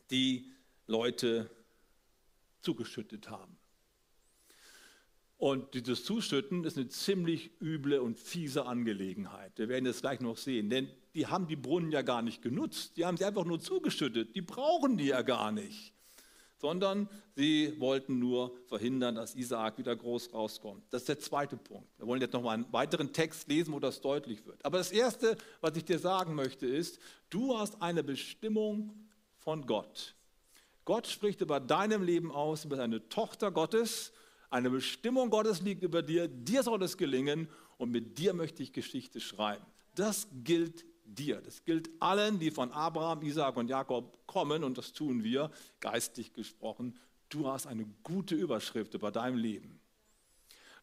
die 0.10 0.52
Leute 0.88 1.50
zugeschüttet 2.62 3.30
haben. 3.30 3.61
Und 5.42 5.74
dieses 5.74 6.04
Zuschütten 6.04 6.66
ist 6.66 6.78
eine 6.78 6.88
ziemlich 6.88 7.50
üble 7.60 8.00
und 8.00 8.20
fiese 8.20 8.68
Angelegenheit. 8.68 9.58
Wir 9.58 9.70
werden 9.70 9.86
das 9.86 10.02
gleich 10.02 10.20
noch 10.20 10.38
sehen. 10.38 10.70
Denn 10.70 10.88
die 11.16 11.26
haben 11.26 11.48
die 11.48 11.56
Brunnen 11.56 11.92
ja 11.92 12.04
gar 12.04 12.22
nicht 12.22 12.44
genutzt. 12.44 12.96
Die 12.96 13.08
haben 13.08 13.18
sie 13.18 13.26
einfach 13.26 13.44
nur 13.44 13.60
zugeschüttet. 13.60 14.36
Die 14.36 14.44
brauchen 14.44 14.98
die 14.98 15.08
ja 15.08 15.24
gar 15.24 15.52
nicht 15.52 15.96
sondern 16.60 17.10
sie 17.36 17.74
wollten 17.80 18.20
nur 18.20 18.56
verhindern, 18.68 19.16
dass 19.16 19.34
Isaak 19.34 19.80
wieder 19.80 19.96
groß 19.96 20.32
rauskommt. 20.32 20.84
Das 20.92 21.02
ist 21.02 21.10
der 21.10 21.20
zweite 21.20 21.58
Punkt. 21.58 21.90
Wir 21.98 22.06
wollen 22.06 22.22
jetzt 22.22 22.34
noch 22.34 22.44
mal 22.44 22.52
einen 22.52 22.72
weiteren 22.72 23.12
Text 23.12 23.48
lesen, 23.48 23.74
wo 23.74 23.80
das 23.80 24.00
deutlich 24.00 24.46
wird. 24.46 24.64
Aber 24.64 24.78
das 24.78 24.92
Erste, 24.92 25.36
was 25.60 25.76
ich 25.76 25.86
dir 25.86 25.98
sagen 25.98 26.36
möchte, 26.36 26.68
ist, 26.68 27.00
du 27.32 27.58
hast 27.58 27.82
eine 27.82 28.04
Bestimmung 28.04 28.94
von 29.40 29.66
Gott. 29.66 30.14
Gott 30.86 31.08
spricht 31.08 31.42
über 31.42 31.60
deinem 31.60 32.04
Leben 32.04 32.32
aus, 32.32 32.64
über 32.64 32.76
deine 32.76 33.10
Tochter 33.10 33.50
Gottes. 33.50 34.14
Eine 34.52 34.70
Bestimmung 34.70 35.30
Gottes 35.30 35.62
liegt 35.62 35.82
über 35.82 36.04
dir. 36.04 36.28
Dir 36.28 36.62
soll 36.62 36.84
es 36.84 36.98
gelingen 36.98 37.48
und 37.78 37.90
mit 37.90 38.18
dir 38.20 38.34
möchte 38.34 38.62
ich 38.62 38.74
Geschichte 38.74 39.22
schreiben. 39.22 39.66
Das 39.96 40.28
gilt 40.44 40.86
dir. 41.06 41.42
Das 41.42 41.64
gilt 41.64 41.90
allen, 42.02 42.38
die 42.38 42.52
von 42.52 42.72
Abraham, 42.74 43.24
Isaac 43.24 43.56
und 43.56 43.70
Jakob 43.70 44.28
kommen, 44.28 44.66
und 44.66 44.78
das 44.78 44.92
tun 44.92 45.24
wir, 45.24 45.52
geistlich 45.80 46.34
gesprochen. 46.34 47.00
Du 47.30 47.48
hast 47.48 47.66
eine 47.66 47.86
gute 48.04 48.36
Überschrift 48.36 48.94
über 48.94 49.10
dein 49.10 49.38
Leben. 49.38 49.80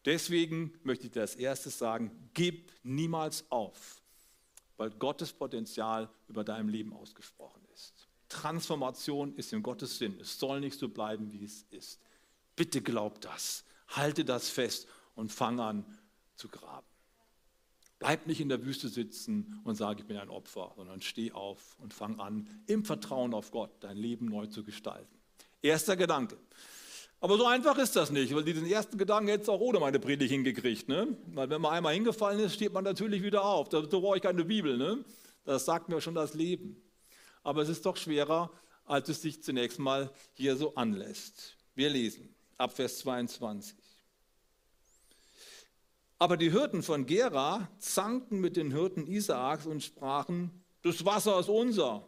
Deswegen 0.03 0.73
möchte 0.81 1.05
ich 1.05 1.11
dir 1.11 1.21
als 1.21 1.35
erstes 1.35 1.77
sagen, 1.77 2.31
gib 2.33 2.71
niemals 2.81 3.45
auf, 3.51 4.01
weil 4.77 4.89
Gottes 4.89 5.31
Potenzial 5.31 6.09
über 6.27 6.43
deinem 6.43 6.69
Leben 6.69 6.91
ausgesprochen 6.93 7.61
ist. 7.73 8.07
Transformation 8.29 9.35
ist 9.35 9.53
in 9.53 9.61
Gottes 9.61 9.99
Sinn. 9.99 10.17
Es 10.19 10.39
soll 10.39 10.59
nicht 10.59 10.79
so 10.79 10.89
bleiben, 10.89 11.31
wie 11.31 11.43
es 11.43 11.65
ist. 11.69 11.99
Bitte 12.59 12.81
glaub 12.81 13.21
das. 13.21 13.63
Halte 13.87 14.25
das 14.25 14.49
fest 14.49 14.85
und 15.15 15.31
fang 15.31 15.61
an 15.61 15.85
zu 16.35 16.49
graben. 16.49 16.85
Bleib 17.99 18.27
nicht 18.27 18.41
in 18.41 18.49
der 18.49 18.65
Wüste 18.65 18.89
sitzen 18.89 19.61
und 19.63 19.75
sag, 19.75 19.97
ich 20.01 20.05
bin 20.05 20.17
ein 20.17 20.29
Opfer, 20.29 20.73
sondern 20.75 21.01
steh 21.01 21.31
auf 21.31 21.77
und 21.79 21.93
fang 21.93 22.19
an, 22.19 22.49
im 22.67 22.83
Vertrauen 22.83 23.33
auf 23.33 23.51
Gott 23.51 23.71
dein 23.79 23.95
Leben 23.95 24.25
neu 24.25 24.47
zu 24.47 24.65
gestalten. 24.65 25.17
Erster 25.61 25.95
Gedanke. 25.95 26.37
Aber 27.21 27.37
so 27.37 27.45
einfach 27.45 27.77
ist 27.77 27.95
das 27.95 28.11
nicht, 28.11 28.35
weil 28.35 28.43
diesen 28.43 28.65
ersten 28.65 28.97
Gedanken 28.97 29.29
hätte 29.29 29.49
auch 29.53 29.61
ohne 29.61 29.79
meine 29.79 29.97
Predigt 29.97 30.33
hingekriegt. 30.33 30.89
Ne? 30.89 31.15
Weil 31.27 31.49
wenn 31.49 31.61
man 31.61 31.71
einmal 31.71 31.93
hingefallen 31.93 32.41
ist, 32.41 32.55
steht 32.55 32.73
man 32.73 32.83
natürlich 32.83 33.23
wieder 33.23 33.45
auf. 33.45 33.69
Da 33.69 33.79
brauche 33.79 34.17
ich 34.17 34.23
keine 34.23 34.43
Bibel. 34.43 34.77
Ne? 34.77 35.05
Das 35.45 35.63
sagt 35.63 35.87
mir 35.87 36.01
schon 36.01 36.15
das 36.15 36.33
Leben. 36.33 36.75
Aber 37.41 37.61
es 37.61 37.69
ist 37.69 37.85
doch 37.85 37.95
schwerer, 37.95 38.51
als 38.83 39.07
es 39.07 39.21
sich 39.21 39.41
zunächst 39.41 39.79
mal 39.79 40.11
hier 40.33 40.57
so 40.57 40.75
anlässt. 40.75 41.55
Wir 41.73 41.89
lesen 41.89 42.35
ab 42.59 42.75
Vers 42.75 42.99
22. 42.99 43.75
Aber 46.17 46.35
die 46.35 46.51
Hirten 46.51 46.83
von 46.83 47.05
Gera 47.05 47.69
zankten 47.79 48.41
mit 48.41 48.57
den 48.57 48.71
Hirten 48.71 49.07
Isaaks 49.07 49.65
und 49.65 49.81
sprachen, 49.81 50.63
das 50.81 51.05
Wasser 51.05 51.39
ist 51.39 51.49
unser. 51.49 52.05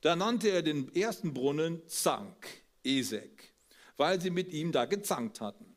Da 0.00 0.16
nannte 0.16 0.48
er 0.50 0.62
den 0.62 0.94
ersten 0.94 1.32
Brunnen 1.32 1.80
Zank, 1.86 2.46
Esek, 2.82 3.54
weil 3.96 4.20
sie 4.20 4.30
mit 4.30 4.52
ihm 4.52 4.72
da 4.72 4.84
gezankt 4.84 5.40
hatten. 5.40 5.76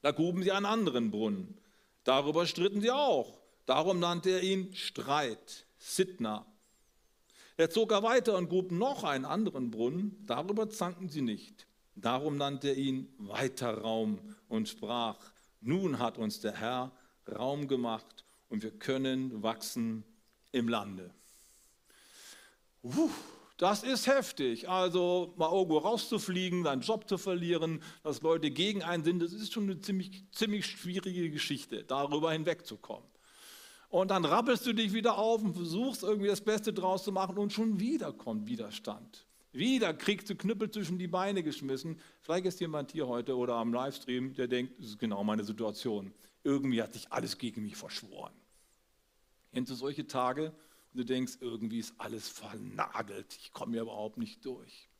Da 0.00 0.12
gruben 0.12 0.42
sie 0.42 0.52
einen 0.52 0.66
anderen 0.66 1.10
Brunnen. 1.10 1.58
Darüber 2.04 2.46
stritten 2.46 2.80
sie 2.80 2.90
auch. 2.90 3.38
Darum 3.66 3.98
nannte 3.98 4.30
er 4.30 4.42
ihn 4.42 4.74
Streit, 4.74 5.66
Sidna. 5.78 6.46
Er 7.56 7.70
zog 7.70 7.92
er 7.92 8.02
weiter 8.02 8.36
und 8.36 8.48
grub 8.48 8.70
noch 8.70 9.04
einen 9.04 9.24
anderen 9.24 9.70
Brunnen. 9.70 10.24
Darüber 10.26 10.70
zankten 10.70 11.08
sie 11.08 11.22
nicht. 11.22 11.66
Darum 11.96 12.36
nannte 12.36 12.68
er 12.68 12.76
ihn 12.76 13.08
Weiterraum 13.18 14.18
und 14.48 14.68
sprach, 14.68 15.16
nun 15.60 15.98
hat 15.98 16.18
uns 16.18 16.40
der 16.40 16.52
Herr 16.52 16.92
Raum 17.26 17.66
gemacht 17.68 18.24
und 18.48 18.62
wir 18.62 18.70
können 18.70 19.42
wachsen 19.42 20.04
im 20.52 20.68
Lande. 20.68 21.10
Puh, 22.82 23.10
das 23.56 23.82
ist 23.82 24.06
heftig. 24.06 24.68
Also 24.68 25.32
mal 25.36 25.50
irgendwo 25.50 25.78
rauszufliegen, 25.78 26.64
seinen 26.64 26.82
Job 26.82 27.08
zu 27.08 27.16
verlieren, 27.18 27.82
dass 28.02 28.20
Leute 28.20 28.50
gegen 28.50 28.82
einen 28.82 29.02
sind, 29.02 29.20
das 29.20 29.32
ist 29.32 29.52
schon 29.52 29.64
eine 29.64 29.80
ziemlich, 29.80 30.24
ziemlich 30.32 30.66
schwierige 30.66 31.30
Geschichte, 31.30 31.82
darüber 31.82 32.32
hinwegzukommen. 32.32 33.08
Und 33.88 34.10
dann 34.10 34.24
rappelst 34.24 34.66
du 34.66 34.72
dich 34.74 34.92
wieder 34.92 35.16
auf 35.16 35.42
und 35.42 35.54
versuchst 35.54 36.02
irgendwie 36.02 36.28
das 36.28 36.40
Beste 36.40 36.72
draus 36.72 37.04
zu 37.04 37.12
machen 37.12 37.38
und 37.38 37.52
schon 37.52 37.80
wieder 37.80 38.12
kommt 38.12 38.46
Widerstand. 38.46 39.25
Wieder 39.56 39.94
kriegst 39.94 40.28
du 40.28 40.34
Knüppel 40.34 40.70
zwischen 40.70 40.98
die 40.98 41.08
Beine 41.08 41.42
geschmissen. 41.42 41.98
Vielleicht 42.20 42.44
ist 42.44 42.60
jemand 42.60 42.92
hier 42.92 43.08
heute 43.08 43.36
oder 43.36 43.54
am 43.54 43.72
Livestream, 43.72 44.34
der 44.34 44.48
denkt, 44.48 44.78
das 44.78 44.88
ist 44.88 44.98
genau 44.98 45.24
meine 45.24 45.44
Situation. 45.44 46.12
Irgendwie 46.44 46.82
hat 46.82 46.92
sich 46.92 47.10
alles 47.10 47.38
gegen 47.38 47.62
mich 47.62 47.74
verschworen. 47.74 48.34
Kennst 49.54 49.70
du 49.70 49.74
solche 49.74 50.06
Tage 50.06 50.52
und 50.92 50.98
du 50.98 51.04
denkst, 51.04 51.38
irgendwie 51.40 51.78
ist 51.78 51.94
alles 51.96 52.28
vernagelt, 52.28 53.34
ich 53.40 53.52
komme 53.52 53.72
hier 53.72 53.82
überhaupt 53.82 54.18
nicht 54.18 54.44
durch. 54.44 54.90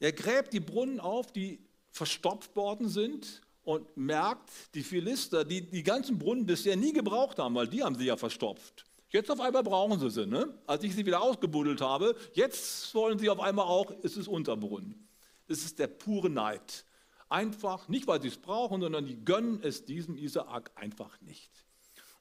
Er 0.00 0.12
gräbt 0.12 0.54
die 0.54 0.60
Brunnen 0.60 0.98
auf, 0.98 1.32
die 1.32 1.60
verstopft 1.90 2.56
worden 2.56 2.88
sind 2.88 3.42
und 3.62 3.94
merkt, 3.96 4.50
die 4.74 4.82
Philister, 4.82 5.44
die 5.44 5.60
die 5.60 5.82
ganzen 5.82 6.18
Brunnen 6.18 6.46
bisher 6.46 6.76
nie 6.76 6.94
gebraucht 6.94 7.38
haben, 7.38 7.54
weil 7.54 7.68
die 7.68 7.82
haben 7.82 7.94
sie 7.94 8.06
ja 8.06 8.16
verstopft. 8.16 8.86
Jetzt 9.12 9.30
auf 9.30 9.40
einmal 9.40 9.62
brauchen 9.62 10.00
sie 10.00 10.10
sie. 10.10 10.26
Ne? 10.26 10.52
Als 10.66 10.82
ich 10.84 10.94
sie 10.94 11.04
wieder 11.04 11.20
ausgebuddelt 11.20 11.82
habe, 11.82 12.16
jetzt 12.32 12.94
wollen 12.94 13.18
sie 13.18 13.28
auf 13.28 13.40
einmal 13.40 13.66
auch, 13.66 13.92
es 14.02 14.16
ist 14.16 14.26
Unterbrunnen. 14.26 15.06
Das 15.48 15.58
ist 15.58 15.78
der 15.78 15.86
pure 15.86 16.30
Neid. 16.30 16.86
Einfach, 17.28 17.88
nicht 17.88 18.06
weil 18.06 18.22
sie 18.22 18.28
es 18.28 18.38
brauchen, 18.38 18.80
sondern 18.80 19.06
die 19.06 19.22
gönnen 19.22 19.60
es 19.62 19.84
diesem 19.84 20.16
Isaak 20.16 20.70
einfach 20.74 21.20
nicht. 21.20 21.50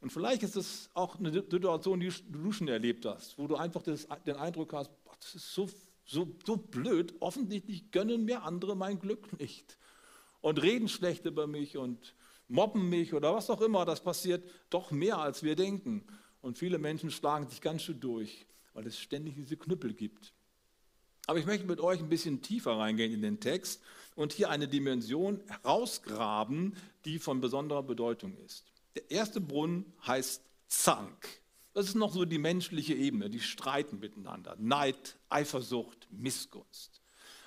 Und 0.02 0.12
vielleicht 0.12 0.44
ist 0.44 0.58
es 0.58 0.90
auch 0.94 1.18
eine 1.18 1.32
Situation, 1.32 2.00
die 2.00 2.12
du 2.30 2.52
schon 2.52 2.68
erlebt 2.68 3.06
hast, 3.06 3.38
wo 3.38 3.48
du 3.48 3.56
einfach 3.56 3.84
das, 3.84 4.08
den 4.26 4.36
Eindruck 4.36 4.74
hast, 4.74 4.92
das 5.20 5.36
ist 5.36 5.54
so, 5.54 5.70
so, 6.06 6.28
so 6.46 6.58
blöd, 6.58 7.14
offensichtlich 7.20 7.92
gönnen 7.92 8.26
mir 8.26 8.44
andere 8.44 8.76
mein 8.76 9.00
Glück 9.00 9.40
nicht 9.40 9.78
und 10.42 10.62
reden 10.62 10.90
schlecht 10.90 11.26
über 11.26 11.46
mich 11.48 11.78
und 11.78 12.16
mobben 12.48 12.90
mich 12.90 13.14
oder 13.14 13.34
was 13.34 13.50
auch 13.50 13.62
immer, 13.62 13.86
das 13.86 14.02
passiert 14.02 14.50
doch 14.70 14.92
mehr, 14.92 15.20
als 15.20 15.44
wir 15.44 15.56
denken. 15.56 16.06
Und 16.42 16.58
viele 16.58 16.80
Menschen 16.80 17.12
schlagen 17.12 17.48
sich 17.50 17.62
ganz 17.62 17.84
schön 17.84 18.00
durch, 18.00 18.46
weil 18.74 18.88
es 18.88 19.00
ständig 19.00 19.36
diese 19.36 19.58
Knüppel 19.58 19.94
gibt. 19.94 20.34
Aber 21.28 21.40
ich 21.40 21.46
möchte 21.46 21.66
mit 21.66 21.80
euch 21.80 22.00
ein 22.00 22.10
bisschen 22.10 22.42
tiefer 22.42 22.78
reingehen 22.78 23.14
in 23.14 23.22
den 23.22 23.40
Text 23.40 23.82
und 24.16 24.34
hier 24.34 24.50
eine 24.50 24.68
Dimension 24.68 25.42
herausgraben, 25.48 26.76
die 27.06 27.20
von 27.20 27.42
besonderer 27.42 27.84
Bedeutung 27.84 28.36
ist. 28.46 28.66
Der 28.96 29.10
erste 29.10 29.40
Brunnen 29.40 29.86
heißt 30.06 30.44
Zank. 30.68 31.42
Das 31.74 31.86
ist 31.86 31.96
noch 31.96 32.12
so 32.12 32.26
die 32.26 32.38
menschliche 32.38 32.94
Ebene, 32.94 33.30
die 33.30 33.40
streiten 33.40 34.00
miteinander. 34.00 34.58
Neid, 34.60 35.18
Eifersucht, 35.30 36.08
Missgunst. 36.12 37.02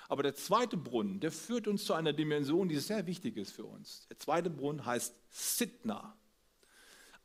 Aber 0.07 0.23
der 0.23 0.35
zweite 0.35 0.77
Brunnen, 0.77 1.19
der 1.19 1.31
führt 1.31 1.67
uns 1.67 1.85
zu 1.85 1.93
einer 1.93 2.13
Dimension, 2.13 2.69
die 2.69 2.77
sehr 2.77 3.05
wichtig 3.05 3.37
ist 3.37 3.51
für 3.51 3.65
uns. 3.65 4.07
Der 4.09 4.17
zweite 4.17 4.49
Brunnen 4.49 4.85
heißt 4.85 5.15
Sitna, 5.29 6.15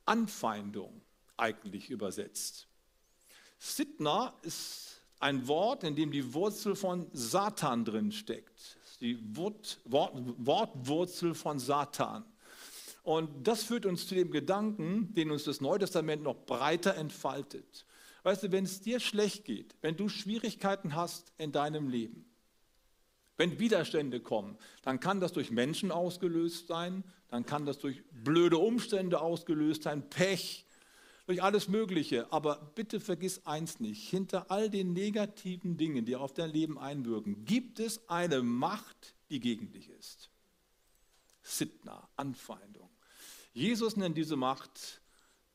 Anfeindung 0.04 1.00
eigentlich 1.40 1.90
übersetzt. 1.90 2.68
Sitna 3.59 4.35
ist 4.42 5.00
ein 5.18 5.46
Wort, 5.48 5.85
in 5.85 5.94
dem 5.94 6.11
die 6.11 6.33
Wurzel 6.33 6.74
von 6.74 7.07
Satan 7.12 7.85
drin 7.85 8.11
steckt. 8.12 8.79
Die 9.00 9.18
Wort, 9.37 9.81
Wort, 9.85 10.14
Wortwurzel 10.38 11.35
von 11.35 11.59
Satan. 11.59 12.24
Und 13.03 13.46
das 13.46 13.64
führt 13.64 13.87
uns 13.87 14.07
zu 14.07 14.14
dem 14.14 14.31
Gedanken, 14.31 15.14
den 15.14 15.31
uns 15.31 15.44
das 15.44 15.61
Neue 15.61 15.79
Testament 15.79 16.22
noch 16.22 16.37
breiter 16.44 16.96
entfaltet. 16.96 17.87
Weißt 18.22 18.42
du, 18.42 18.53
wenn 18.53 18.64
es 18.64 18.81
dir 18.81 19.00
schlecht 19.00 19.44
geht, 19.44 19.74
wenn 19.81 19.96
du 19.96 20.09
Schwierigkeiten 20.09 20.94
hast 20.94 21.33
in 21.38 21.53
deinem 21.53 21.88
Leben, 21.88 22.26
wenn 23.38 23.59
Widerstände 23.59 24.20
kommen, 24.20 24.59
dann 24.83 25.00
kann 25.00 25.20
das 25.20 25.33
durch 25.33 25.50
Menschen 25.50 25.90
ausgelöst 25.90 26.66
sein, 26.66 27.05
dann 27.29 27.46
kann 27.46 27.64
das 27.64 27.79
durch 27.79 28.03
blöde 28.11 28.59
Umstände 28.59 29.20
ausgelöst 29.20 29.85
sein, 29.85 30.09
Pech, 30.11 30.66
durch 31.30 31.44
alles 31.44 31.68
Mögliche. 31.68 32.32
Aber 32.32 32.72
bitte 32.74 32.98
vergiss 32.98 33.46
eins 33.46 33.78
nicht, 33.78 34.10
hinter 34.10 34.50
all 34.50 34.68
den 34.68 34.92
negativen 34.92 35.76
Dingen, 35.76 36.04
die 36.04 36.16
auf 36.16 36.34
dein 36.34 36.50
Leben 36.50 36.76
einwirken, 36.76 37.44
gibt 37.44 37.78
es 37.78 38.08
eine 38.08 38.42
Macht, 38.42 39.14
die 39.30 39.38
gegen 39.38 39.70
dich 39.70 39.90
ist. 39.90 40.28
Sitna, 41.40 42.08
Anfeindung. 42.16 42.90
Jesus 43.52 43.96
nennt 43.96 44.18
diese 44.18 44.34
Macht 44.34 45.02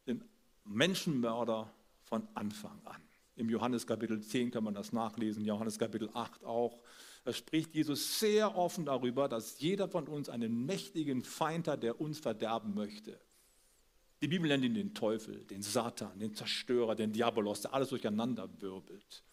den 0.08 0.24
Menschenmörder 0.64 1.70
von 2.04 2.26
Anfang 2.36 2.80
an. 2.86 3.02
Im 3.36 3.50
Johannes 3.50 3.86
Kapitel 3.86 4.22
10 4.22 4.52
kann 4.52 4.64
man 4.64 4.74
das 4.74 4.94
nachlesen, 4.94 5.44
Johannes 5.44 5.78
Kapitel 5.78 6.10
8 6.14 6.46
auch. 6.46 6.80
Da 7.26 7.34
spricht 7.34 7.76
Jesus 7.76 8.22
sehr 8.22 8.56
offen 8.56 8.86
darüber, 8.86 9.28
dass 9.28 9.60
jeder 9.60 9.90
von 9.90 10.08
uns 10.08 10.30
einen 10.30 10.66
mächtigen 10.66 11.22
Feind 11.22 11.68
hat, 11.68 11.84
der 11.84 12.00
uns 12.00 12.20
verderben 12.20 12.74
möchte. 12.74 13.20
Die 14.26 14.30
Bibel 14.30 14.48
nennt 14.48 14.66
ihn 14.66 14.74
den 14.74 14.96
Teufel, 14.96 15.46
den 15.52 15.62
Satan, 15.62 16.18
den 16.18 16.34
Zerstörer, 16.34 16.96
den 16.96 17.14
Diabolos, 17.14 17.62
der 17.62 17.76
alles 17.76 17.90
durcheinander 17.90 18.50
wirbelt. 18.60 19.24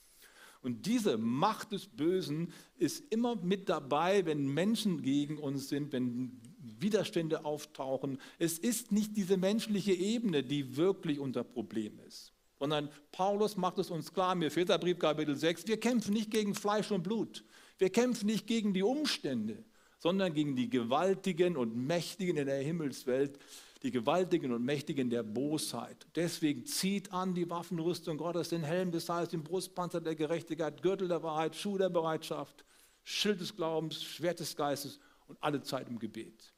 Und 0.61 0.85
diese 0.85 1.17
Macht 1.17 1.73
des 1.73 1.87
Bösen 1.87 2.53
ist 2.77 3.11
immer 3.11 3.37
mit 3.37 3.71
dabei, 3.71 4.27
wenn 4.27 4.53
Menschen 4.53 5.01
gegen 5.01 5.39
uns 5.39 5.71
sind, 5.71 5.95
wenn 5.95 6.39
Widerstände 6.59 7.47
auftauchen. 7.47 8.19
Es 8.39 8.59
ist 8.59 8.93
nicht 8.93 9.17
diese 9.17 9.39
menschliche 9.39 9.95
Ebene, 9.95 10.43
die 10.43 10.77
wirklich 10.77 11.19
unser 11.19 11.43
Problem 11.43 11.99
ist, 12.07 12.35
sondern 12.59 12.91
Paulus 13.13 13.57
macht 13.57 13.79
es 13.79 13.91
uns 13.91 14.13
klar, 14.13 14.35
im 14.35 14.43
Epheserbrief 14.43 14.99
Kapitel 14.99 15.37
6, 15.37 15.69
wir 15.69 15.81
kämpfen 15.81 16.13
nicht 16.13 16.31
gegen 16.31 16.55
Fleisch 16.55 16.91
und 16.91 17.03
Blut, 17.03 17.47
wir 17.79 17.89
kämpfen 17.89 18.27
nicht 18.27 18.47
gegen 18.47 18.75
die 18.75 18.83
Umstände, 18.83 19.65
sondern 20.01 20.35
gegen 20.35 20.55
die 20.55 20.69
Gewaltigen 20.69 21.57
und 21.57 21.75
Mächtigen 21.75 22.37
in 22.37 22.45
der 22.45 22.61
Himmelswelt, 22.61 23.39
die 23.83 23.91
Gewaltigen 23.91 24.53
und 24.53 24.65
Mächtigen 24.65 25.11
der 25.11 25.23
Bosheit. 25.23 26.07
Deswegen 26.15 26.65
zieht 26.67 27.13
an 27.13 27.35
die 27.35 27.51
Waffenrüstung 27.51 28.17
Gottes, 28.17 28.51
den 28.51 28.63
Helm 28.63 28.93
des 28.93 29.09
Heils, 29.09 29.31
den 29.31 29.43
Brustpanzer 29.43 30.01
der 30.01 30.15
Gerechtigkeit, 30.15 30.83
Gürtel 30.83 31.09
der 31.09 31.23
Wahrheit, 31.23 31.57
Schuh 31.57 31.79
der 31.79 31.91
Bereitschaft, 31.91 32.65
Schild 33.03 33.41
des 33.41 33.57
Glaubens, 33.57 34.03
Schwert 34.03 34.39
des 34.39 34.55
Geistes 34.55 35.01
und 35.27 35.37
alle 35.41 35.63
Zeit 35.63 35.89
im 35.89 35.99
Gebet. 35.99 36.53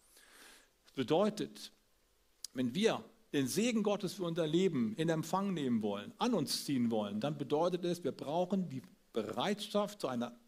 Das 0.84 0.92
bedeutet, 0.92 1.72
wenn 2.52 2.74
wir 2.74 3.02
den 3.32 3.48
Segen 3.48 3.82
Gottes 3.82 4.14
für 4.14 4.24
unser 4.24 4.46
Leben 4.46 4.94
in 4.96 5.08
Empfang 5.08 5.54
nehmen 5.54 5.82
wollen, 5.82 6.12
an 6.18 6.34
uns 6.34 6.64
ziehen 6.64 6.90
wollen, 6.90 7.20
dann 7.20 7.38
bedeutet 7.38 7.84
es, 7.84 8.04
wir 8.04 8.12
brauchen 8.12 8.68
die 8.68 8.82
Bereitschaft 9.12 10.00
zu 10.00 10.08
einer 10.08 10.38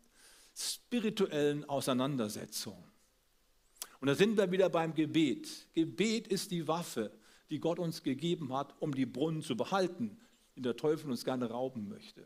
spirituellen 0.55 1.65
Auseinandersetzung. 1.69 2.85
Und 4.07 4.11
da 4.11 4.15
sind 4.15 4.37
wir 4.37 4.53
wieder 4.53 4.69
beim 4.69 4.95
Gebet. 4.95 5.67
Gebet 5.73 6.29
ist 6.29 6.53
die 6.53 6.69
Waffe, 6.69 7.11
die 7.51 7.59
Gott 7.59 7.81
uns 7.81 8.05
gegeben 8.05 8.53
hat, 8.53 8.73
um 8.79 8.95
die 8.95 9.05
Brunnen 9.05 9.43
zu 9.43 9.57
behalten, 9.57 10.17
die 10.55 10.63
der 10.63 10.77
Teufel 10.77 11.11
uns 11.11 11.25
gerne 11.25 11.51
rauben 11.51 11.89
möchte. 11.89 12.25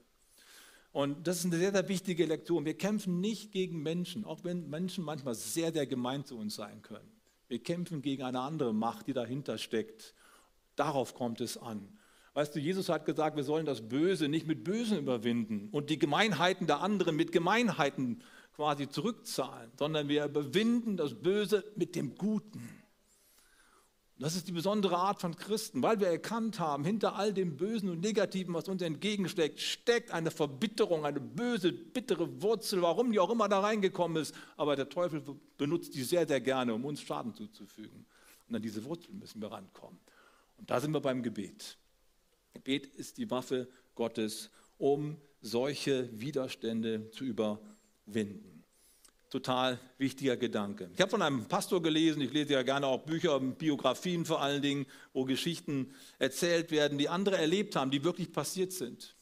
Und 0.93 1.27
das 1.27 1.39
ist 1.39 1.47
eine 1.47 1.57
sehr, 1.57 1.73
sehr 1.73 1.89
wichtige 1.89 2.27
Lektion. 2.27 2.67
Wir 2.67 2.77
kämpfen 2.77 3.21
nicht 3.21 3.51
gegen 3.51 3.83
Menschen, 3.83 4.27
auch 4.27 4.45
wenn 4.45 4.69
Menschen 4.69 5.03
manchmal 5.05 5.35
sehr, 5.35 5.73
sehr 5.73 5.87
gemein 5.87 6.27
zu 6.27 6.37
uns 6.37 6.55
sein 6.55 6.83
können. 6.83 7.11
Wir 7.49 7.63
kämpfen 7.63 8.03
gegen 8.03 8.25
eine 8.25 8.41
andere 8.41 8.75
Macht, 8.75 9.07
die 9.07 9.15
dahinter 9.15 9.57
steckt. 9.57 10.15
Darauf 10.77 11.15
kommt 11.15 11.41
es 11.41 11.57
an. 11.57 11.89
Weißt 12.35 12.55
du, 12.55 12.61
Jesus 12.61 12.91
hat 12.91 13.07
gesagt, 13.07 13.37
wir 13.37 13.45
sollen 13.45 13.65
das 13.65 13.89
Böse 13.89 14.29
nicht 14.29 14.47
mit 14.47 14.65
Bösen 14.65 14.99
überwinden 14.99 15.71
und 15.73 15.89
die 15.89 15.99
Gemeinheiten 15.99 16.67
der 16.67 16.83
anderen 16.83 17.17
mit 17.17 17.33
Gemeinheiten 17.33 18.21
quasi 18.61 18.91
zurückzahlen, 18.91 19.73
sondern 19.79 20.09
wir 20.09 20.27
überwinden 20.27 20.99
das 20.99 21.15
Böse 21.15 21.65
mit 21.77 21.97
dem 21.97 22.15
Guten. 22.15 22.69
Das 24.19 24.37
ist 24.37 24.49
die 24.49 24.53
besondere 24.53 24.99
Art 24.99 25.19
von 25.19 25.35
Christen, 25.35 25.83
weil 25.83 25.99
wir 25.99 26.09
erkannt 26.09 26.61
haben, 26.61 26.85
hinter 26.85 27.17
all 27.17 27.33
dem 27.33 27.57
Bösen 27.57 27.89
und 27.89 28.01
Negativen, 28.01 28.53
was 28.53 28.69
uns 28.69 28.83
entgegensteckt, 28.83 29.61
steckt 29.61 30.11
eine 30.11 30.31
Verbitterung, 30.31 31.07
eine 31.07 31.21
böse, 31.21 31.73
bittere 31.73 32.43
Wurzel, 32.43 32.83
warum 32.83 33.13
die 33.13 33.19
auch 33.19 33.31
immer 33.31 33.49
da 33.49 33.61
reingekommen 33.61 34.21
ist. 34.21 34.35
Aber 34.59 34.77
der 34.77 34.91
Teufel 34.91 35.23
benutzt 35.57 35.95
die 35.95 36.03
sehr, 36.03 36.29
sehr 36.29 36.43
gerne, 36.43 36.75
um 36.75 36.85
uns 36.85 37.01
Schaden 37.01 37.33
zuzufügen. 37.33 38.05
Und 38.47 38.57
an 38.57 38.61
diese 38.61 38.85
Wurzel 38.85 39.15
müssen 39.15 39.41
wir 39.41 39.51
rankommen. 39.51 39.99
Und 40.59 40.69
da 40.69 40.79
sind 40.81 40.93
wir 40.93 41.01
beim 41.01 41.23
Gebet. 41.23 41.79
Gebet 42.53 42.89
ist 42.89 43.17
die 43.17 43.31
Waffe 43.31 43.71
Gottes, 43.95 44.51
um 44.77 45.17
solche 45.41 46.11
Widerstände 46.13 47.09
zu 47.09 47.25
überwinden. 47.25 48.50
Total 49.31 49.79
wichtiger 49.97 50.37
Gedanke. 50.37 50.91
Ich 50.93 51.01
habe 51.01 51.11
von 51.11 51.23
einem 51.23 51.47
Pastor 51.47 51.81
gelesen, 51.81 52.21
ich 52.21 52.33
lese 52.33 52.55
ja 52.55 52.63
gerne 52.63 52.89
auch 52.89 53.03
Bücher, 53.03 53.39
Biografien 53.39 54.25
vor 54.25 54.43
allen 54.43 54.61
Dingen, 54.61 54.87
wo 55.13 55.25
Geschichten 55.25 55.95
erzählt 56.19 56.73
werden, 56.73 56.99
die 56.99 57.09
andere 57.09 57.39
erlebt 57.39 57.77
haben, 57.77 57.93
die 57.93 58.03
wirklich 58.03 58.33
passiert 58.33 58.73
sind. 58.73 59.15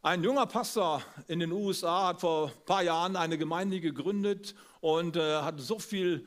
Ein 0.00 0.24
junger 0.24 0.46
Pastor 0.46 1.02
in 1.26 1.40
den 1.40 1.52
USA 1.52 2.08
hat 2.08 2.20
vor 2.20 2.46
ein 2.48 2.64
paar 2.64 2.82
Jahren 2.82 3.16
eine 3.16 3.36
Gemeinde 3.36 3.80
gegründet 3.80 4.54
und 4.80 5.16
äh, 5.16 5.42
hat 5.42 5.60
so 5.60 5.78
viel 5.78 6.26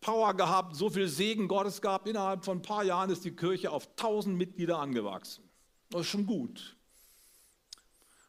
Power 0.00 0.32
gehabt, 0.32 0.74
so 0.74 0.88
viel 0.88 1.08
Segen 1.08 1.48
Gottes 1.48 1.82
gehabt. 1.82 2.08
Innerhalb 2.08 2.46
von 2.46 2.58
ein 2.58 2.62
paar 2.62 2.84
Jahren 2.84 3.10
ist 3.10 3.26
die 3.26 3.36
Kirche 3.36 3.70
auf 3.70 3.88
1000 3.90 4.38
Mitglieder 4.38 4.78
angewachsen. 4.78 5.44
Das 5.90 6.02
ist 6.02 6.06
schon 6.06 6.24
gut. 6.24 6.76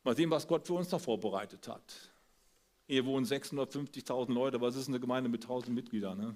Mal 0.03 0.15
sehen, 0.17 0.29
was 0.29 0.45
Gott 0.45 0.67
für 0.67 0.73
uns 0.73 0.89
da 0.89 0.99
vorbereitet 0.99 1.67
hat. 1.69 2.11
Hier 2.89 3.05
wohnen 3.05 3.23
650.000 3.23 4.33
Leute, 4.33 4.57
es 4.65 4.75
ist 4.75 4.87
eine 4.87 4.99
Gemeinde 4.99 5.29
mit 5.29 5.43
1000 5.43 5.75
Mitgliedern. 5.75 6.17
Ne? 6.17 6.35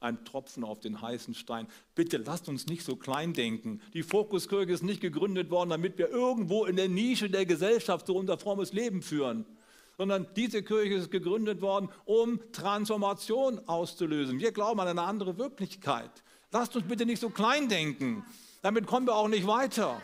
ein 0.00 0.24
Tropfen 0.24 0.64
auf 0.64 0.80
den 0.80 1.00
heißen 1.00 1.34
Stein. 1.34 1.68
Bitte 1.94 2.16
lasst 2.16 2.48
uns 2.48 2.66
nicht 2.66 2.82
so 2.82 2.96
klein 2.96 3.34
denken. 3.34 3.80
Die 3.92 4.02
Fokuskirche 4.02 4.72
ist 4.72 4.82
nicht 4.82 5.02
gegründet 5.02 5.50
worden, 5.50 5.70
damit 5.70 5.98
wir 5.98 6.08
irgendwo 6.08 6.64
in 6.64 6.76
der 6.76 6.88
Nische 6.88 7.30
der 7.30 7.46
Gesellschaft 7.46 8.06
so 8.06 8.16
unser 8.16 8.38
frommes 8.38 8.72
Leben 8.72 9.02
führen, 9.02 9.44
sondern 9.98 10.26
diese 10.34 10.62
Kirche 10.62 10.94
ist 10.94 11.10
gegründet 11.10 11.60
worden, 11.60 11.88
um 12.04 12.40
Transformation 12.52 13.60
auszulösen. 13.68 14.40
Wir 14.40 14.50
glauben 14.50 14.80
an 14.80 14.88
eine 14.88 15.02
andere 15.02 15.38
Wirklichkeit. 15.38 16.10
Lasst 16.50 16.74
uns 16.74 16.88
bitte 16.88 17.06
nicht 17.06 17.20
so 17.20 17.30
klein 17.30 17.68
denken. 17.68 18.24
Damit 18.62 18.86
kommen 18.86 19.06
wir 19.06 19.14
auch 19.14 19.28
nicht 19.28 19.46
weiter. 19.46 20.00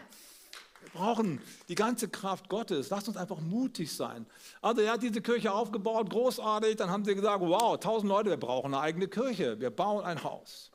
Brauchen 0.93 1.41
die 1.69 1.75
ganze 1.75 2.09
Kraft 2.09 2.49
Gottes. 2.49 2.91
Lasst 2.91 3.09
uns 3.09 3.17
einfach 3.17 3.41
mutig 3.41 3.95
sein. 3.95 4.27
Also 4.61 4.83
er 4.83 4.93
hat 4.93 5.03
diese 5.03 5.21
Kirche 5.21 5.53
aufgebaut, 5.53 6.11
großartig. 6.11 6.77
Dann 6.77 6.91
haben 6.91 7.05
sie 7.05 7.15
gesagt, 7.15 7.41
wow, 7.41 7.79
tausend 7.79 8.09
Leute, 8.09 8.31
wir 8.31 8.37
brauchen 8.37 8.75
eine 8.75 8.83
eigene 8.83 9.09
Kirche. 9.09 9.61
Wir 9.61 9.71
bauen 9.71 10.05
ein 10.05 10.23
Haus. 10.23 10.71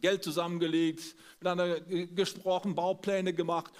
Geld 0.00 0.22
zusammengelegt, 0.22 1.16
miteinander 1.40 1.80
gesprochen, 1.80 2.74
Baupläne 2.74 3.32
gemacht. 3.32 3.72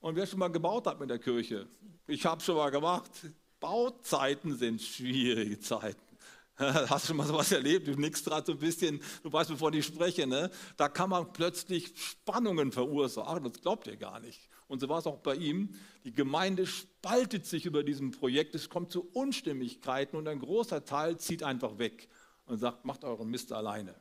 Und 0.00 0.16
wer 0.16 0.26
schon 0.26 0.38
mal 0.38 0.48
gebaut 0.48 0.86
hat 0.86 1.00
mit 1.00 1.10
der 1.10 1.18
Kirche? 1.18 1.66
Ich 2.06 2.24
habe 2.26 2.42
schon 2.42 2.56
mal 2.56 2.70
gemacht. 2.70 3.10
Bauzeiten 3.58 4.56
sind 4.56 4.82
schwierige 4.82 5.58
Zeiten. 5.58 6.00
Hast 6.58 7.04
du 7.04 7.08
schon 7.08 7.16
mal 7.16 7.26
sowas 7.26 7.52
erlebt? 7.52 7.86
Du 7.86 7.92
nickst 7.92 8.24
gerade 8.24 8.46
so 8.46 8.52
ein 8.52 8.58
bisschen, 8.58 9.00
du 9.22 9.32
weißt, 9.32 9.50
bevor 9.50 9.72
ich 9.74 9.84
spreche, 9.84 10.26
ne? 10.26 10.50
da 10.76 10.88
kann 10.88 11.10
man 11.10 11.32
plötzlich 11.32 11.92
Spannungen 11.96 12.72
verursachen. 12.72 13.44
Das 13.44 13.60
glaubt 13.60 13.86
ihr 13.86 13.96
gar 13.96 14.20
nicht. 14.20 14.48
Und 14.68 14.80
so 14.80 14.88
war 14.88 14.98
es 14.98 15.06
auch 15.06 15.18
bei 15.18 15.36
ihm. 15.36 15.70
Die 16.04 16.12
Gemeinde 16.12 16.66
spaltet 16.66 17.46
sich 17.46 17.66
über 17.66 17.84
diesem 17.84 18.10
Projekt. 18.10 18.54
Es 18.54 18.68
kommt 18.68 18.90
zu 18.90 19.08
Unstimmigkeiten 19.12 20.16
und 20.16 20.26
ein 20.26 20.40
großer 20.40 20.84
Teil 20.84 21.18
zieht 21.18 21.42
einfach 21.42 21.78
weg 21.78 22.08
und 22.46 22.58
sagt, 22.58 22.84
macht 22.84 23.04
euren 23.04 23.28
Mist 23.28 23.52
alleine. 23.52 23.94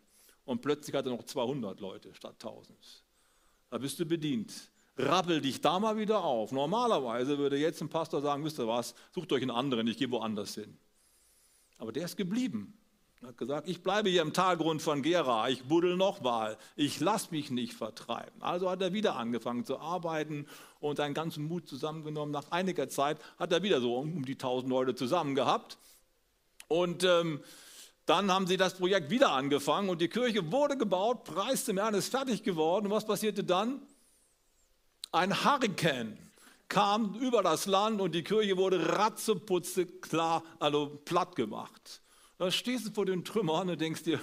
Und 0.44 0.62
plötzlich 0.62 0.96
hat 0.96 1.06
er 1.06 1.12
noch 1.12 1.24
200 1.24 1.80
Leute 1.80 2.14
statt 2.14 2.36
1000. 2.44 2.78
Da 3.70 3.78
bist 3.78 4.00
du 4.00 4.06
bedient. 4.06 4.54
Rappel 4.98 5.42
dich 5.42 5.60
da 5.60 5.80
mal 5.80 5.98
wieder 5.98 6.24
auf. 6.24 6.52
Normalerweise 6.52 7.38
würde 7.38 7.58
jetzt 7.58 7.82
ein 7.82 7.90
Pastor 7.90 8.22
sagen, 8.22 8.44
wisst 8.46 8.60
ihr 8.60 8.68
was, 8.68 8.96
sucht 9.14 9.32
euch 9.34 9.42
einen 9.42 9.52
anderen, 9.52 9.88
ich 9.88 9.98
gehe 9.98 10.10
woanders 10.10 10.56
hin. 10.56 10.78
Aber 11.78 11.92
der 11.92 12.06
ist 12.06 12.16
geblieben. 12.16 12.78
Er 13.26 13.30
hat 13.30 13.40
gesagt, 13.40 13.68
ich 13.68 13.82
bleibe 13.82 14.08
hier 14.08 14.22
im 14.22 14.34
Talgrund 14.34 14.84
von 14.84 15.02
Gera, 15.02 15.50
ich 15.50 15.64
buddel 15.64 15.98
noch 15.98 16.22
mal, 16.22 16.60
ich 16.76 17.00
lasse 17.00 17.30
mich 17.32 17.50
nicht 17.50 17.74
vertreiben. 17.74 18.40
Also 18.40 18.70
hat 18.70 18.84
er 18.84 18.94
wieder 18.94 19.16
angefangen 19.16 19.66
zu 19.66 19.80
arbeiten 19.80 20.46
und 20.80 20.98
seinen 20.98 21.16
ganzen 21.16 21.48
Mut 21.48 21.68
zusammengenommen. 21.68 22.32
Nach 22.32 22.52
einiger 22.52 22.88
Zeit 22.88 23.18
hat 23.40 23.52
er 23.52 23.64
wieder 23.64 23.82
so 23.82 23.96
um 23.96 24.26
die 24.26 24.38
tausend 24.38 24.70
Leute 24.70 24.94
zusammen 24.94 25.34
gehabt. 25.34 25.80
Und 26.68 27.04
ähm, 27.04 27.42
dann 28.06 28.32
haben 28.32 28.46
sie 28.46 28.58
das 28.58 28.76
Projekt 28.76 29.10
wieder 29.10 29.32
angefangen 29.32 29.90
und 29.90 30.02
die 30.02 30.10
Kirche 30.10 30.52
wurde 30.52 30.78
gebaut, 30.78 31.24
Preis 31.24 31.66
zum 31.66 31.78
Herrn 31.78 31.96
ist 31.96 32.10
fertig 32.10 32.44
geworden. 32.44 32.86
Und 32.86 32.92
was 32.92 33.08
passierte 33.08 33.44
dann? 33.44 33.82
Ein 35.12 35.44
Hurrikan 35.44 36.16
kam 36.70 37.16
über 37.16 37.42
das 37.42 37.66
Land 37.66 38.02
und 38.02 38.14
die 38.14 38.24
Kirche 38.24 38.56
wurde 38.56 38.88
ratzeputze 39.00 39.88
klar, 39.88 40.44
also 40.60 41.02
platt 41.06 41.36
gemacht. 41.36 42.04
Da 42.38 42.52
stehst 42.52 42.88
du 42.88 42.92
vor 42.92 43.06
den 43.06 43.24
Trümmern 43.24 43.70
und 43.70 43.80
denkst 43.80 44.04
dir, 44.04 44.20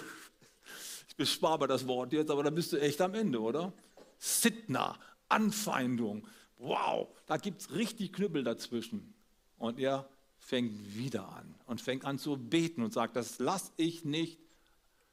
ich 1.08 1.16
bespare 1.16 1.66
das 1.66 1.86
Wort 1.86 2.12
jetzt, 2.12 2.30
aber 2.30 2.42
da 2.42 2.50
bist 2.50 2.72
du 2.72 2.80
echt 2.80 3.00
am 3.00 3.14
Ende, 3.14 3.40
oder? 3.40 3.72
Sitna, 4.18 4.98
Anfeindung, 5.28 6.26
wow, 6.58 7.08
da 7.26 7.36
gibt 7.36 7.62
es 7.62 7.74
richtig 7.74 8.12
Knüppel 8.12 8.44
dazwischen. 8.44 9.14
Und 9.58 9.78
er 9.78 10.08
fängt 10.38 10.96
wieder 10.96 11.28
an 11.28 11.54
und 11.66 11.80
fängt 11.80 12.04
an 12.04 12.18
zu 12.18 12.36
beten 12.36 12.82
und 12.82 12.92
sagt, 12.92 13.16
das 13.16 13.38
lasse 13.38 13.72
ich 13.76 14.04
nicht 14.04 14.38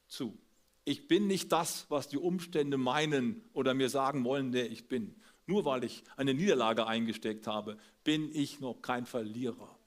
zu. 0.08 0.38
Ich 0.86 1.08
bin 1.08 1.28
nicht 1.28 1.52
das, 1.52 1.86
was 1.90 2.10
die 2.10 2.18
Umstände 2.18 2.78
meinen 2.78 3.44
oder 3.54 3.74
mir 3.74 3.90
sagen 3.90 4.24
wollen, 4.26 4.52
der 4.52 4.72
ich 4.72 4.88
bin. 4.88 5.16
Nur 5.46 5.66
weil 5.66 5.84
ich 5.84 6.04
eine 6.18 6.34
Niederlage 6.34 6.86
eingesteckt 6.86 7.48
habe, 7.48 7.78
bin 8.04 8.30
ich 8.34 8.60
noch 8.60 8.82
kein 8.82 9.06
Verlierer. 9.06 9.79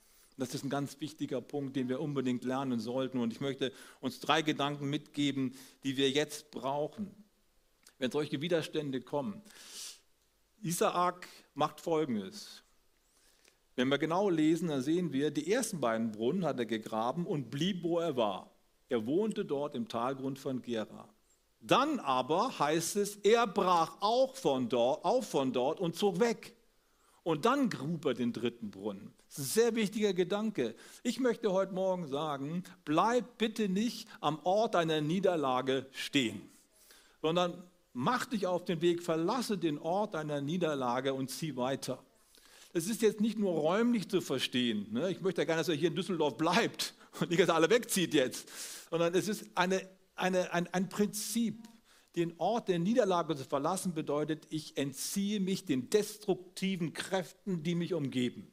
Das 0.43 0.55
ist 0.55 0.65
ein 0.65 0.71
ganz 0.71 0.99
wichtiger 0.99 1.41
Punkt, 1.41 1.77
den 1.77 1.89
wir 1.89 2.01
unbedingt 2.01 2.43
lernen 2.43 2.81
sollten. 2.81 3.19
Und 3.19 3.33
ich 3.33 3.41
möchte 3.41 3.73
uns 4.01 4.19
drei 4.19 4.43
Gedanken 4.43 4.91
mitgeben, 4.91 5.55
die 5.85 5.97
wir 5.97 6.11
jetzt 6.11 6.51
brauchen, 6.51 7.15
wenn 7.99 8.11
solche 8.11 8.41
Widerstände 8.41 9.01
kommen. 9.01 9.41
Isaak 10.61 11.29
macht 11.55 11.81
Folgendes. 11.81 12.65
Wenn 13.77 13.87
wir 13.87 13.99
genau 13.99 14.31
lesen, 14.31 14.67
dann 14.67 14.83
sehen 14.83 15.13
wir, 15.13 15.31
die 15.31 15.53
ersten 15.53 15.81
beiden 15.81 16.11
Brunnen 16.11 16.45
hat 16.45 16.59
er 16.59 16.67
gegraben 16.67 17.25
und 17.25 17.53
blieb, 17.53 17.85
wo 17.85 18.01
er 18.01 18.17
war. 18.17 18.51
Er 18.89 19.07
wohnte 19.07 19.45
dort 19.45 19.77
im 19.77 19.87
Talgrund 19.87 20.41
von 20.41 20.61
Gera. 20.61 21.09
Dann 21.61 22.01
aber 22.01 22.59
heißt 22.59 22.97
es, 22.97 23.15
er 23.19 23.47
brach 23.47 23.97
auch 24.01 24.35
von 24.35 24.69
dort, 24.69 25.05
auf 25.05 25.31
von 25.31 25.53
dort 25.53 25.79
und 25.79 25.95
zog 25.95 26.19
weg. 26.19 26.57
Und 27.23 27.45
dann 27.45 27.71
grub 27.71 28.07
er 28.07 28.15
den 28.15 28.33
dritten 28.33 28.73
Brunnen. 28.73 29.15
Sehr 29.35 29.75
wichtiger 29.75 30.13
Gedanke. 30.13 30.75
Ich 31.03 31.19
möchte 31.19 31.51
heute 31.53 31.73
Morgen 31.73 32.07
sagen, 32.07 32.65
bleib 32.85 33.39
bitte 33.39 33.67
nicht 33.71 34.07
am 34.21 34.39
Ort 34.45 34.75
deiner 34.75 35.01
Niederlage 35.01 35.87
stehen, 35.93 36.43
sondern 37.23 37.65
mach 37.95 38.27
dich 38.27 38.47
auf 38.47 38.67
den 38.67 38.83
Weg, 38.83 39.03
verlasse 39.03 39.57
den 39.57 39.79
Ort 39.79 40.13
deiner 40.13 40.43
Niederlage 40.43 41.15
und 41.15 41.31
zieh 41.31 41.57
weiter. 41.57 42.05
Das 42.75 42.87
ist 42.87 43.01
jetzt 43.01 43.23
nicht 43.23 43.39
nur 43.39 43.53
räumlich 43.53 44.11
zu 44.11 44.21
verstehen. 44.21 44.93
Ne? 44.93 45.11
Ich 45.11 45.23
möchte 45.23 45.41
ja 45.41 45.47
gerne, 45.47 45.61
dass 45.61 45.69
er 45.71 45.77
hier 45.77 45.89
in 45.89 45.97
Düsseldorf 45.97 46.37
bleibt 46.37 46.93
und 47.21 47.31
nicht, 47.31 47.41
dass 47.41 47.49
er 47.49 47.55
alle 47.55 47.71
wegzieht 47.71 48.13
jetzt, 48.13 48.51
sondern 48.91 49.15
es 49.15 49.29
ist 49.29 49.47
eine, 49.55 49.81
eine, 50.15 50.53
ein, 50.53 50.67
ein 50.75 50.91
Prinzip. 50.91 51.67
Den 52.17 52.35
Ort 52.37 52.69
der 52.69 52.79
Niederlage 52.79 53.35
zu 53.35 53.45
verlassen 53.47 53.95
bedeutet, 53.95 54.47
ich 54.51 54.77
entziehe 54.77 55.41
mich 55.41 55.65
den 55.65 55.89
destruktiven 55.89 56.93
Kräften, 56.93 57.63
die 57.63 57.75
mich 57.75 57.95
umgeben. 57.95 58.52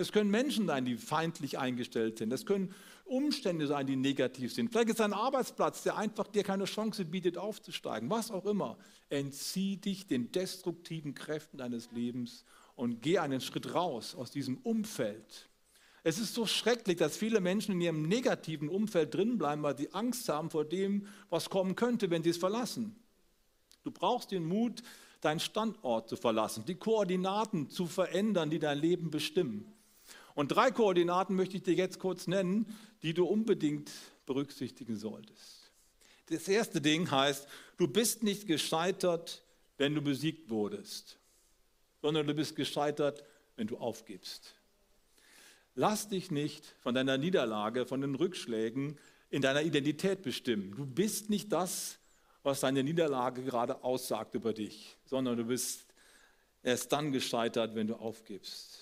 Das 0.00 0.12
können 0.12 0.30
Menschen 0.30 0.66
sein, 0.66 0.86
die 0.86 0.96
feindlich 0.96 1.58
eingestellt 1.58 2.16
sind. 2.16 2.30
Das 2.30 2.46
können 2.46 2.74
Umstände 3.04 3.66
sein, 3.66 3.86
die 3.86 3.96
negativ 3.96 4.54
sind. 4.54 4.70
Vielleicht 4.70 4.88
ist 4.88 4.94
es 4.94 5.00
ein 5.02 5.12
Arbeitsplatz, 5.12 5.82
der 5.82 5.98
einfach 5.98 6.26
dir 6.26 6.42
keine 6.42 6.64
Chance 6.64 7.04
bietet, 7.04 7.36
aufzusteigen. 7.36 8.08
Was 8.08 8.30
auch 8.30 8.46
immer. 8.46 8.78
Entzieh 9.10 9.76
dich 9.76 10.06
den 10.06 10.32
destruktiven 10.32 11.12
Kräften 11.12 11.58
deines 11.58 11.92
Lebens 11.92 12.46
und 12.76 13.02
geh 13.02 13.18
einen 13.18 13.42
Schritt 13.42 13.74
raus 13.74 14.14
aus 14.14 14.30
diesem 14.30 14.56
Umfeld. 14.62 15.50
Es 16.02 16.18
ist 16.18 16.32
so 16.32 16.46
schrecklich, 16.46 16.96
dass 16.96 17.18
viele 17.18 17.42
Menschen 17.42 17.72
in 17.72 17.82
ihrem 17.82 18.00
negativen 18.00 18.70
Umfeld 18.70 19.12
drinbleiben, 19.12 19.62
weil 19.62 19.76
sie 19.76 19.92
Angst 19.92 20.30
haben 20.30 20.48
vor 20.48 20.64
dem, 20.64 21.08
was 21.28 21.50
kommen 21.50 21.76
könnte, 21.76 22.08
wenn 22.08 22.22
sie 22.22 22.30
es 22.30 22.38
verlassen. 22.38 22.96
Du 23.82 23.90
brauchst 23.90 24.30
den 24.30 24.46
Mut, 24.46 24.82
deinen 25.20 25.40
Standort 25.40 26.08
zu 26.08 26.16
verlassen, 26.16 26.64
die 26.64 26.76
Koordinaten 26.76 27.68
zu 27.68 27.84
verändern, 27.84 28.48
die 28.48 28.58
dein 28.58 28.78
Leben 28.78 29.10
bestimmen. 29.10 29.74
Und 30.40 30.48
drei 30.48 30.70
Koordinaten 30.70 31.36
möchte 31.36 31.58
ich 31.58 31.64
dir 31.64 31.74
jetzt 31.74 31.98
kurz 31.98 32.26
nennen, 32.26 32.74
die 33.02 33.12
du 33.12 33.26
unbedingt 33.26 33.90
berücksichtigen 34.24 34.96
solltest. 34.96 35.70
Das 36.30 36.48
erste 36.48 36.80
Ding 36.80 37.10
heißt, 37.10 37.46
du 37.76 37.86
bist 37.86 38.22
nicht 38.22 38.46
gescheitert, 38.46 39.44
wenn 39.76 39.94
du 39.94 40.00
besiegt 40.00 40.48
wurdest, 40.48 41.18
sondern 42.00 42.26
du 42.26 42.32
bist 42.32 42.56
gescheitert, 42.56 43.22
wenn 43.56 43.66
du 43.66 43.76
aufgibst. 43.76 44.54
Lass 45.74 46.08
dich 46.08 46.30
nicht 46.30 46.64
von 46.78 46.94
deiner 46.94 47.18
Niederlage, 47.18 47.84
von 47.84 48.00
den 48.00 48.14
Rückschlägen 48.14 48.98
in 49.28 49.42
deiner 49.42 49.60
Identität 49.60 50.22
bestimmen. 50.22 50.74
Du 50.74 50.86
bist 50.86 51.28
nicht 51.28 51.52
das, 51.52 51.98
was 52.42 52.60
deine 52.60 52.82
Niederlage 52.82 53.42
gerade 53.42 53.84
aussagt 53.84 54.34
über 54.34 54.54
dich, 54.54 54.96
sondern 55.04 55.36
du 55.36 55.44
bist 55.44 55.84
erst 56.62 56.90
dann 56.92 57.12
gescheitert, 57.12 57.74
wenn 57.74 57.88
du 57.88 57.96
aufgibst. 57.96 58.79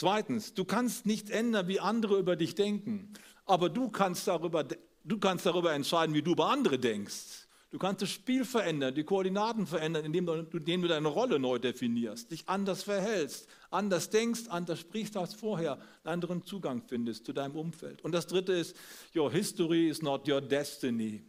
Zweitens, 0.00 0.54
du 0.54 0.64
kannst 0.64 1.04
nicht 1.04 1.28
ändern, 1.28 1.68
wie 1.68 1.78
andere 1.78 2.18
über 2.18 2.34
dich 2.34 2.54
denken, 2.54 3.12
aber 3.44 3.68
du 3.68 3.90
kannst 3.90 4.26
darüber, 4.26 4.64
du 4.64 5.18
kannst 5.18 5.44
darüber 5.44 5.74
entscheiden, 5.74 6.14
wie 6.14 6.22
du 6.22 6.30
über 6.30 6.48
andere 6.48 6.78
denkst. 6.78 7.46
Du 7.70 7.78
kannst 7.78 8.00
das 8.00 8.08
Spiel 8.08 8.46
verändern, 8.46 8.94
die 8.94 9.04
Koordinaten 9.04 9.66
verändern, 9.66 10.06
indem 10.06 10.24
du, 10.24 10.32
indem 10.32 10.80
du 10.80 10.88
deine 10.88 11.08
Rolle 11.08 11.38
neu 11.38 11.58
definierst, 11.58 12.30
dich 12.30 12.48
anders 12.48 12.82
verhältst, 12.82 13.46
anders 13.70 14.08
denkst, 14.08 14.48
anders 14.48 14.80
sprichst 14.80 15.18
als 15.18 15.34
vorher, 15.34 15.74
einen 15.74 16.14
anderen 16.14 16.44
Zugang 16.46 16.80
findest 16.80 17.26
zu 17.26 17.34
deinem 17.34 17.54
Umfeld. 17.54 18.00
Und 18.00 18.12
das 18.12 18.26
dritte 18.26 18.54
ist, 18.54 18.74
your 19.14 19.30
history 19.30 19.90
is 19.90 20.00
not 20.00 20.26
your 20.26 20.40
destiny. 20.40 21.22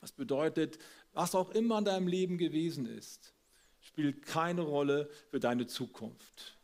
Das 0.00 0.10
bedeutet, 0.10 0.76
was 1.12 1.36
auch 1.36 1.52
immer 1.52 1.78
in 1.78 1.84
deinem 1.84 2.08
Leben 2.08 2.36
gewesen 2.36 2.84
ist, 2.84 3.32
spielt 3.78 4.26
keine 4.26 4.62
Rolle 4.62 5.08
für 5.30 5.38
deine 5.38 5.68
Zukunft. 5.68 6.58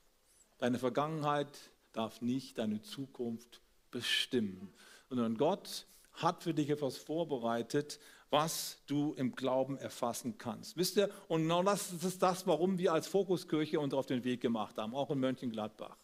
Deine 0.58 0.78
Vergangenheit 0.78 1.48
darf 1.92 2.20
nicht 2.20 2.58
deine 2.58 2.82
Zukunft 2.82 3.60
bestimmen, 3.90 4.72
sondern 5.08 5.36
Gott 5.36 5.86
hat 6.12 6.42
für 6.42 6.52
dich 6.52 6.68
etwas 6.70 6.96
vorbereitet, 6.96 8.00
was 8.30 8.82
du 8.86 9.14
im 9.14 9.34
Glauben 9.34 9.78
erfassen 9.78 10.36
kannst. 10.36 10.76
Wisst 10.76 10.96
ihr, 10.96 11.08
und 11.28 11.42
genau 11.42 11.62
das 11.62 11.92
ist 11.92 12.22
das, 12.22 12.46
warum 12.46 12.78
wir 12.78 12.92
als 12.92 13.06
Fokuskirche 13.06 13.80
uns 13.80 13.94
auf 13.94 14.06
den 14.06 14.24
Weg 14.24 14.40
gemacht 14.40 14.76
haben, 14.76 14.94
auch 14.94 15.10
in 15.10 15.20
Mönchengladbach. 15.20 15.96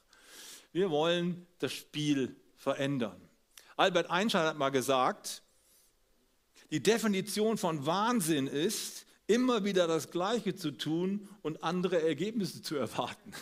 Wir 0.72 0.90
wollen 0.90 1.46
das 1.58 1.72
Spiel 1.72 2.34
verändern. 2.56 3.20
Albert 3.76 4.08
Einstein 4.10 4.46
hat 4.46 4.56
mal 4.56 4.70
gesagt, 4.70 5.42
Die 6.70 6.82
Definition 6.82 7.58
von 7.58 7.84
Wahnsinn 7.86 8.46
ist, 8.46 9.06
immer 9.26 9.64
wieder 9.64 9.86
das 9.86 10.10
Gleiche 10.10 10.54
zu 10.54 10.70
tun 10.70 11.28
und 11.42 11.62
andere 11.62 12.02
Ergebnisse 12.02 12.62
zu 12.62 12.76
erwarten. 12.76 13.32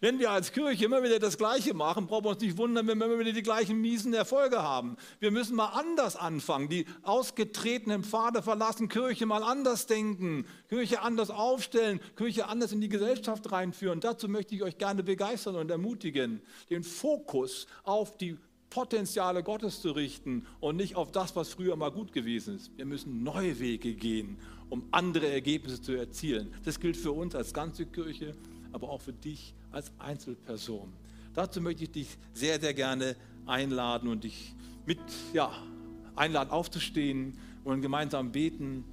Wenn 0.00 0.18
wir 0.18 0.30
als 0.30 0.52
Kirche 0.52 0.84
immer 0.84 1.02
wieder 1.02 1.18
das 1.18 1.38
Gleiche 1.38 1.74
machen, 1.74 2.06
brauchen 2.06 2.24
wir 2.24 2.30
uns 2.30 2.40
nicht 2.40 2.56
wundern, 2.56 2.86
wenn 2.86 2.98
wir 2.98 3.06
immer 3.06 3.18
wieder 3.18 3.32
die 3.32 3.42
gleichen 3.42 3.80
miesen 3.80 4.14
Erfolge 4.14 4.62
haben. 4.62 4.96
Wir 5.20 5.30
müssen 5.30 5.56
mal 5.56 5.68
anders 5.68 6.16
anfangen, 6.16 6.68
die 6.68 6.86
ausgetretenen 7.02 8.04
Pfade 8.04 8.42
verlassen, 8.42 8.88
Kirche 8.88 9.26
mal 9.26 9.42
anders 9.42 9.86
denken, 9.86 10.46
Kirche 10.68 11.02
anders 11.02 11.30
aufstellen, 11.30 12.00
Kirche 12.16 12.48
anders 12.48 12.72
in 12.72 12.80
die 12.80 12.88
Gesellschaft 12.88 13.50
reinführen. 13.52 14.00
Dazu 14.00 14.28
möchte 14.28 14.54
ich 14.54 14.62
euch 14.62 14.78
gerne 14.78 15.02
begeistern 15.02 15.56
und 15.56 15.70
ermutigen, 15.70 16.42
den 16.70 16.82
Fokus 16.82 17.66
auf 17.84 18.16
die 18.16 18.36
Potenziale 18.72 19.42
Gottes 19.42 19.82
zu 19.82 19.90
richten 19.90 20.46
und 20.58 20.76
nicht 20.76 20.96
auf 20.96 21.12
das, 21.12 21.36
was 21.36 21.50
früher 21.50 21.76
mal 21.76 21.90
gut 21.90 22.10
gewesen 22.10 22.56
ist. 22.56 22.70
Wir 22.78 22.86
müssen 22.86 23.22
neue 23.22 23.60
Wege 23.60 23.92
gehen, 23.92 24.38
um 24.70 24.88
andere 24.92 25.28
Ergebnisse 25.28 25.82
zu 25.82 25.92
erzielen. 25.92 26.54
Das 26.64 26.80
gilt 26.80 26.96
für 26.96 27.12
uns 27.12 27.34
als 27.34 27.52
ganze 27.52 27.84
Kirche, 27.84 28.34
aber 28.72 28.90
auch 28.90 29.00
für 29.00 29.12
dich 29.12 29.54
als 29.70 29.92
Einzelperson. 29.98 30.92
Dazu 31.34 31.60
möchte 31.60 31.84
ich 31.84 31.92
dich 31.92 32.18
sehr, 32.34 32.60
sehr 32.60 32.74
gerne 32.74 33.16
einladen 33.46 34.08
und 34.08 34.24
dich 34.24 34.54
mit 34.86 34.98
ja, 35.32 35.50
einladen 36.16 36.50
aufzustehen 36.50 37.38
und 37.64 37.80
gemeinsam 37.80 38.32
beten 38.32 38.84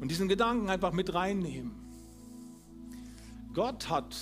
und 0.00 0.10
diesen 0.10 0.28
Gedanken 0.28 0.68
einfach 0.68 0.92
mit 0.92 1.14
reinnehmen. 1.14 1.72
Gott 3.54 3.88
hat 3.88 4.14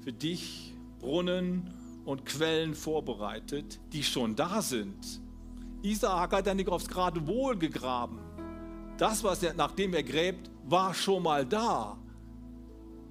für 0.00 0.12
dich 0.12 0.74
Brunnen 1.00 1.74
und 2.04 2.24
Quellen 2.24 2.74
vorbereitet, 2.74 3.80
die 3.92 4.02
schon 4.02 4.34
da 4.34 4.62
sind. 4.62 5.20
Isaak 5.82 6.32
hat 6.32 6.46
ja 6.46 6.54
nicht 6.54 6.68
aufs 6.68 6.88
Geradewohl 6.88 7.58
gegraben. 7.58 8.18
Das, 8.98 9.22
was 9.22 9.42
er, 9.44 9.54
nachdem 9.54 9.94
er 9.94 10.02
gräbt, 10.02 10.50
war 10.64 10.92
schon 10.92 11.22
mal 11.22 11.46
da. 11.46 11.96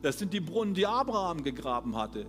Das 0.02 0.20
sind 0.20 0.34
die 0.34 0.42
Brunnen, 0.42 0.74
die 0.74 0.86
Abraham 0.86 1.44
gegraben 1.44 1.96
hatte. 1.96 2.28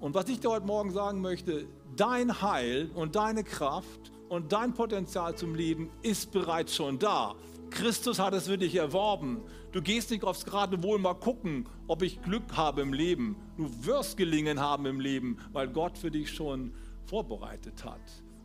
Und 0.00 0.14
was 0.14 0.28
ich 0.28 0.38
dir 0.38 0.50
heute 0.50 0.64
Morgen 0.64 0.92
sagen 0.92 1.20
möchte, 1.20 1.66
dein 1.96 2.40
Heil 2.40 2.90
und 2.94 3.16
deine 3.16 3.42
Kraft 3.42 4.12
und 4.28 4.52
dein 4.52 4.74
Potenzial 4.74 5.34
zum 5.34 5.56
Leben 5.56 5.90
ist 6.02 6.30
bereits 6.30 6.76
schon 6.76 7.00
da. 7.00 7.34
Christus 7.70 8.20
hat 8.20 8.32
es 8.32 8.46
für 8.46 8.58
dich 8.58 8.76
erworben. 8.76 9.42
Du 9.72 9.82
gehst 9.82 10.10
nicht 10.10 10.22
aufs 10.22 10.44
gerade 10.44 10.82
wohl 10.84 10.98
mal 11.00 11.14
gucken, 11.14 11.68
ob 11.88 12.02
ich 12.02 12.22
Glück 12.22 12.56
habe 12.56 12.80
im 12.80 12.92
Leben. 12.92 13.36
Du 13.56 13.68
wirst 13.84 14.16
gelingen 14.16 14.60
haben 14.60 14.86
im 14.86 15.00
Leben, 15.00 15.38
weil 15.52 15.68
Gott 15.68 15.98
für 15.98 16.12
dich 16.12 16.30
schon 16.30 16.72
vorbereitet 17.06 17.84
hat. 17.84 18.00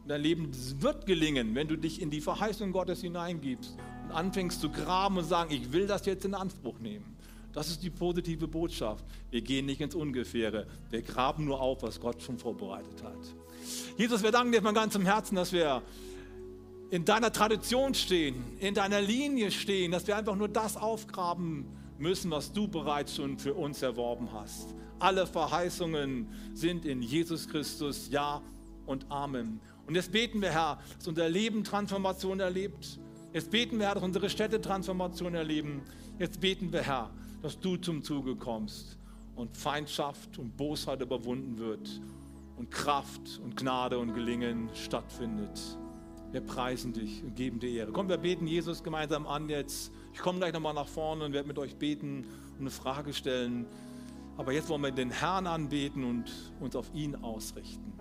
Dein 0.05 0.21
Leben 0.21 0.51
wird 0.81 1.05
gelingen, 1.05 1.55
wenn 1.55 1.67
du 1.67 1.77
dich 1.77 2.01
in 2.01 2.09
die 2.09 2.19
Verheißung 2.19 2.73
Gottes 2.73 3.01
hineingibst 3.01 3.77
und 4.03 4.11
anfängst 4.11 4.59
zu 4.59 4.69
graben 4.69 5.17
und 5.17 5.23
sagen, 5.23 5.53
ich 5.53 5.71
will 5.71 5.87
das 5.87 6.05
jetzt 6.05 6.25
in 6.25 6.33
Anspruch 6.33 6.79
nehmen. 6.79 7.15
Das 7.53 7.69
ist 7.69 7.83
die 7.83 7.89
positive 7.89 8.47
Botschaft. 8.47 9.05
Wir 9.29 9.41
gehen 9.41 9.65
nicht 9.65 9.79
ins 9.79 9.95
Ungefähre. 9.95 10.67
Wir 10.89 11.03
graben 11.03 11.45
nur 11.45 11.61
auf, 11.61 11.83
was 11.83 12.01
Gott 12.01 12.21
schon 12.21 12.37
vorbereitet 12.37 13.01
hat. 13.03 13.17
Jesus, 13.97 14.23
wir 14.23 14.31
danken 14.31 14.51
dir 14.51 14.61
von 14.61 14.73
ganzem 14.73 15.05
Herzen, 15.05 15.35
dass 15.35 15.53
wir 15.53 15.83
in 16.89 17.05
deiner 17.05 17.31
Tradition 17.31 17.93
stehen, 17.93 18.43
in 18.59 18.73
deiner 18.73 19.01
Linie 19.01 19.51
stehen, 19.51 19.91
dass 19.91 20.05
wir 20.05 20.17
einfach 20.17 20.35
nur 20.35 20.49
das 20.49 20.75
aufgraben 20.75 21.65
müssen, 21.97 22.29
was 22.29 22.51
du 22.51 22.67
bereits 22.67 23.15
schon 23.15 23.37
für 23.37 23.53
uns 23.53 23.81
erworben 23.81 24.33
hast. 24.33 24.75
Alle 24.99 25.27
Verheißungen 25.27 26.27
sind 26.53 26.85
in 26.85 27.01
Jesus 27.01 27.47
Christus 27.47 28.09
Ja 28.09 28.41
und 28.85 29.09
Amen. 29.09 29.59
Und 29.85 29.95
jetzt 29.95 30.11
beten 30.11 30.41
wir, 30.41 30.51
Herr, 30.51 30.79
dass 30.97 31.07
unser 31.07 31.27
Leben 31.29 31.63
Transformation 31.63 32.39
erlebt. 32.39 32.99
Jetzt 33.33 33.51
beten 33.51 33.79
wir, 33.79 33.87
Herr, 33.87 33.95
dass 33.95 34.03
unsere 34.03 34.29
Städte 34.29 34.61
Transformation 34.61 35.33
erleben. 35.35 35.81
Jetzt 36.19 36.39
beten 36.39 36.71
wir, 36.71 36.81
Herr, 36.81 37.09
dass 37.41 37.59
du 37.59 37.75
zum 37.77 38.03
Zuge 38.03 38.35
kommst 38.35 38.97
und 39.35 39.57
Feindschaft 39.57 40.37
und 40.37 40.55
Bosheit 40.55 41.01
überwunden 41.01 41.57
wird 41.57 42.01
und 42.57 42.71
Kraft 42.71 43.39
und 43.43 43.57
Gnade 43.57 43.97
und 43.97 44.13
Gelingen 44.13 44.69
stattfindet. 44.73 45.59
Wir 46.31 46.41
preisen 46.41 46.93
dich 46.93 47.23
und 47.23 47.35
geben 47.35 47.59
dir 47.59 47.69
Ehre. 47.69 47.91
Komm, 47.91 48.09
wir 48.09 48.17
beten 48.17 48.47
Jesus 48.47 48.83
gemeinsam 48.83 49.27
an 49.27 49.49
jetzt. 49.49 49.91
Ich 50.13 50.19
komme 50.19 50.39
gleich 50.39 50.53
nochmal 50.53 50.73
nach 50.73 50.87
vorne 50.87 51.25
und 51.25 51.33
werde 51.33 51.47
mit 51.47 51.59
euch 51.59 51.75
beten 51.75 52.25
und 52.53 52.61
eine 52.61 52.71
Frage 52.71 53.13
stellen. 53.13 53.65
Aber 54.37 54.51
jetzt 54.51 54.69
wollen 54.69 54.81
wir 54.81 54.91
den 54.91 55.11
Herrn 55.11 55.45
anbeten 55.45 56.03
und 56.03 56.31
uns 56.59 56.75
auf 56.75 56.89
ihn 56.95 57.15
ausrichten. 57.15 57.93